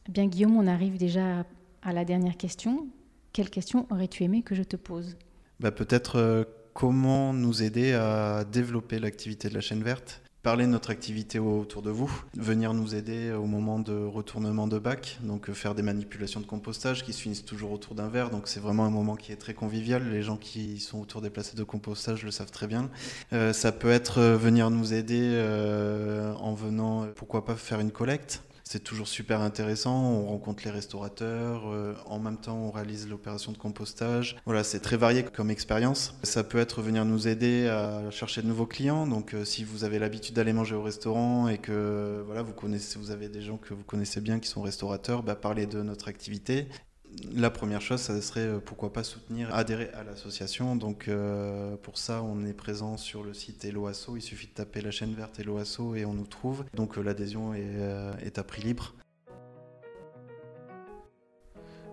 Bien 0.09 0.27
Guillaume, 0.27 0.57
on 0.57 0.67
arrive 0.67 0.99
déjà 0.99 1.45
à 1.83 1.93
la 1.93 2.05
dernière 2.05 2.37
question. 2.37 2.87
Quelle 3.33 3.51
question 3.51 3.87
aurais-tu 3.91 4.23
aimé 4.23 4.43
que 4.43 4.55
je 4.55 4.63
te 4.63 4.77
pose? 4.77 5.17
Bah, 5.59 5.73
Peut-être 5.73 6.47
comment 6.75 7.33
nous 7.33 7.63
aider 7.63 7.93
à 7.93 8.45
développer 8.45 8.99
l'activité 8.99 9.49
de 9.49 9.55
la 9.55 9.61
chaîne 9.61 9.83
verte 9.83 10.23
parler 10.43 10.65
de 10.67 10.71
notre 10.71 10.91
activité 10.91 11.39
autour 11.39 11.83
de 11.83 11.91
vous, 11.91 12.11
venir 12.37 12.75
nous 12.75 12.97
aider 12.97 13.31
au 13.33 13.47
moment 13.47 13.79
de 13.79 13.93
retournement 13.93 14.67
de 14.67 14.79
bac, 14.79 15.19
donc 15.23 15.49
euh, 15.49 15.55
faire 15.55 15.77
des 15.77 15.83
manipulations 15.83 16.41
de 16.41 16.47
compostage 16.47 17.05
qui 17.05 17.13
se 17.13 17.21
finissent 17.21 17.45
toujours 17.45 17.71
autour 17.71 17.95
d'un 17.95 18.09
verre, 18.09 18.29
donc 18.31 18.49
c'est 18.49 18.59
vraiment 18.59 18.85
un 18.85 18.91
moment 18.91 19.15
qui 19.15 19.31
est 19.31 19.37
très 19.37 19.55
convivial, 19.55 20.11
les 20.11 20.23
gens 20.23 20.37
qui 20.37 20.81
sont 20.81 21.01
autour 21.01 21.21
des 21.21 21.31
places 21.31 21.55
de 21.55 21.63
compostage 21.63 22.25
le 22.25 22.33
savent 22.33 22.51
très 22.51 22.67
bien. 22.67 22.91
Euh, 23.33 23.53
ça 23.53 23.71
peut 23.71 23.91
être 23.91 24.19
euh, 24.19 24.37
venir 24.37 24.71
nous 24.71 24.93
aider 24.93 25.13
en 26.41 26.55
venant, 26.55 27.07
pourquoi 27.15 27.45
pas 27.45 27.55
faire 27.55 27.79
une 27.79 27.93
collecte, 27.93 28.43
c'est 28.65 28.83
toujours 28.83 29.09
super 29.09 29.41
intéressant. 29.41 29.95
On 29.95 30.27
rencontre 30.27 30.63
les 30.65 30.71
restaurateurs, 30.71 31.63
euh, 31.67 31.95
en 32.07 32.19
même 32.19 32.39
temps 32.39 32.57
on 32.57 32.71
réalise 32.71 33.09
l'opération 33.09 33.53
de 33.53 33.59
compostage. 33.59 34.37
Voilà, 34.47 34.65
c'est 34.65 34.81
très 34.81 34.97
varié 34.97 35.25
comme 35.25 35.51
expérience. 35.51 36.15
Ça 36.23 36.45
peut 36.45 36.59
être 36.59 36.83
venir 36.83 37.05
nous 37.05 37.29
aider 37.29 37.69
à 37.69 38.11
chercher 38.11 38.43
de 38.43 38.47
nouveaux 38.47 38.67
clients. 38.67 39.07
Donc 39.07 39.35
euh, 39.35 39.45
si 39.45 39.65
vous 39.65 39.85
avez 39.85 39.99
l'habitude 39.99 40.35
d'aller 40.35 40.53
manger 40.53 40.75
au 40.75 40.83
restaurant 40.83 41.49
et 41.49 41.59
que 41.59 42.23
voilà, 42.27 42.43
vous 42.43 42.53
connaissez, 42.53 42.99
vous 42.99 43.11
avez 43.11 43.29
des 43.29 43.43
gens 43.43 43.57
que 43.57 43.75
vous 43.75 43.85
connaissez 43.85 44.21
bien 44.21 44.39
qui 44.39 44.49
sont 44.49 44.63
restaurateurs, 44.63 45.23
bah, 45.23 45.35
parlez 45.35 45.67
de 45.67 45.83
notre 45.83 46.09
activité 46.09 46.69
la 47.35 47.51
première 47.51 47.81
chose, 47.81 48.01
ça 48.01 48.21
serait 48.21 48.41
euh, 48.41 48.59
pourquoi 48.59 48.93
pas 48.93 49.05
soutenir, 49.05 49.55
adhérer 49.55 49.91
à 49.95 50.03
l'association. 50.03 50.77
Donc 50.77 51.09
euh, 51.09 51.77
pour 51.77 51.99
ça, 51.99 52.23
on 52.23 52.45
est 52.45 52.53
présent 52.53 52.97
sur 52.97 53.23
le 53.23 53.35
site 53.35 53.65
Eloasso. 53.65 54.17
Il 54.17 54.23
suffit 54.23 54.47
de 54.47 54.53
taper 54.53 54.81
la 54.81 54.91
chaîne 54.91 55.15
verte 55.15 55.39
Eloasso 55.41 55.95
et 55.95 56.05
on 56.05 56.15
nous 56.15 56.27
trouve. 56.27 56.65
Donc 56.75 56.99
euh, 56.99 57.03
l'adhésion 57.03 57.55
est, 57.55 58.39
à 58.39 58.45
prix 58.45 58.63
libre. 58.63 58.95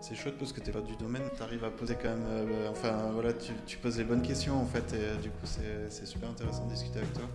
C'est 0.01 0.15
chouette 0.15 0.38
parce 0.38 0.53
que 0.53 0.62
tu 0.62 0.67
n'es 0.67 0.73
pas 0.73 0.82
du 0.82 0.95
domaine, 0.95 1.23
tu 1.36 1.41
arrives 1.43 1.65
à 1.65 1.69
poser 1.69 1.95
quand 2.01 2.10
même. 2.10 2.49
enfin 2.69 3.12
voilà, 3.13 3.34
tu, 3.34 3.77
poses 3.77 3.97
les 3.97 4.05
bonnes 4.05 4.21
questions 4.21 4.58
en 4.58 4.65
fait, 4.65 4.93
et 4.93 5.21
du 5.21 5.29
coup 5.29 5.45
c'est 5.45 6.05
super 6.05 6.29
intéressant 6.29 6.65
de 6.65 6.71
discuter 6.71 6.99
avec 6.99 7.12
toi. 7.13 7.25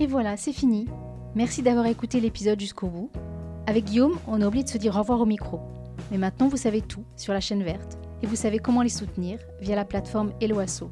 Et 0.00 0.08
voilà, 0.08 0.36
c'est 0.36 0.52
fini. 0.52 0.88
Merci 1.36 1.62
d'avoir 1.62 1.86
écouté 1.86 2.20
l'épisode 2.20 2.58
jusqu'au 2.58 2.88
bout. 2.88 3.10
Avec 3.66 3.84
Guillaume, 3.84 4.18
on 4.28 4.40
a 4.40 4.46
oublié 4.46 4.62
de 4.62 4.68
se 4.68 4.78
dire 4.78 4.94
au 4.94 5.00
revoir 5.00 5.20
au 5.20 5.26
micro. 5.26 5.60
Mais 6.10 6.18
maintenant, 6.18 6.46
vous 6.48 6.56
savez 6.56 6.82
tout 6.82 7.04
sur 7.16 7.32
la 7.32 7.40
chaîne 7.40 7.64
verte 7.64 7.98
et 8.22 8.26
vous 8.26 8.36
savez 8.36 8.58
comment 8.58 8.82
les 8.82 8.88
soutenir 8.88 9.40
via 9.60 9.74
la 9.74 9.84
plateforme 9.84 10.32
Eloasso. 10.40 10.90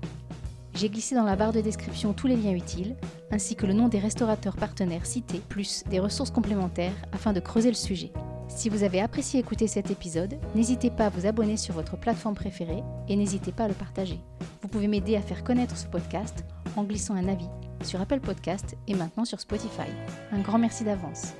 J'ai 0.74 0.88
glissé 0.88 1.14
dans 1.14 1.22
la 1.22 1.36
barre 1.36 1.52
de 1.52 1.60
description 1.60 2.12
tous 2.12 2.26
les 2.26 2.36
liens 2.36 2.52
utiles, 2.52 2.96
ainsi 3.30 3.54
que 3.54 3.66
le 3.66 3.74
nom 3.74 3.86
des 3.86 4.00
restaurateurs 4.00 4.56
partenaires 4.56 5.06
cités, 5.06 5.40
plus 5.48 5.84
des 5.88 6.00
ressources 6.00 6.32
complémentaires 6.32 6.94
afin 7.12 7.32
de 7.32 7.38
creuser 7.38 7.68
le 7.68 7.76
sujet. 7.76 8.12
Si 8.48 8.68
vous 8.68 8.82
avez 8.82 9.00
apprécié 9.00 9.38
écouter 9.38 9.68
cet 9.68 9.92
épisode, 9.92 10.34
n'hésitez 10.56 10.90
pas 10.90 11.06
à 11.06 11.10
vous 11.10 11.26
abonner 11.26 11.56
sur 11.56 11.74
votre 11.74 11.96
plateforme 11.96 12.34
préférée 12.34 12.82
et 13.08 13.14
n'hésitez 13.14 13.52
pas 13.52 13.64
à 13.64 13.68
le 13.68 13.74
partager. 13.74 14.18
Vous 14.62 14.68
pouvez 14.68 14.88
m'aider 14.88 15.14
à 15.14 15.22
faire 15.22 15.44
connaître 15.44 15.76
ce 15.76 15.86
podcast 15.86 16.44
en 16.76 16.82
glissant 16.82 17.14
un 17.14 17.28
avis 17.28 17.48
sur 17.84 18.00
Apple 18.00 18.20
Podcast 18.20 18.76
et 18.88 18.94
maintenant 18.94 19.24
sur 19.24 19.40
Spotify. 19.40 19.88
Un 20.32 20.40
grand 20.40 20.58
merci 20.58 20.82
d'avance. 20.82 21.34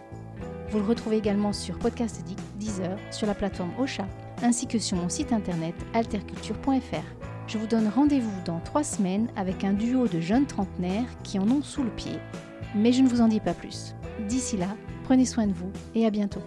Vous 0.75 0.81
le 0.81 0.87
retrouvez 0.87 1.19
également 1.19 1.53
sur 1.53 1.79
Podcast 1.79 2.25
Deezer, 2.59 2.99
sur 3.13 3.29
la 3.29 3.35
plateforme 3.37 3.71
Ocha, 3.79 4.09
ainsi 4.43 4.67
que 4.67 4.81
sur 4.81 4.97
mon 4.97 5.09
site 5.09 5.33
internet 5.33 5.73
alterculture.fr. 5.95 7.05
Je 7.47 7.59
vous 7.59 7.69
donne 7.69 7.87
rendez-vous 7.87 8.43
dans 8.45 8.59
trois 8.59 8.83
semaines 8.83 9.29
avec 9.37 9.63
un 9.63 9.73
duo 9.73 10.09
de 10.09 10.19
jeunes 10.19 10.47
trentenaires 10.47 11.07
qui 11.23 11.39
en 11.39 11.49
ont 11.49 11.63
sous 11.63 11.85
le 11.85 11.91
pied. 11.91 12.19
Mais 12.75 12.91
je 12.91 13.03
ne 13.03 13.09
vous 13.09 13.21
en 13.21 13.29
dis 13.29 13.39
pas 13.39 13.55
plus. 13.55 13.95
D'ici 14.27 14.57
là, 14.57 14.67
prenez 15.05 15.27
soin 15.27 15.47
de 15.47 15.53
vous 15.53 15.71
et 15.95 16.07
à 16.07 16.11
bientôt. 16.11 16.43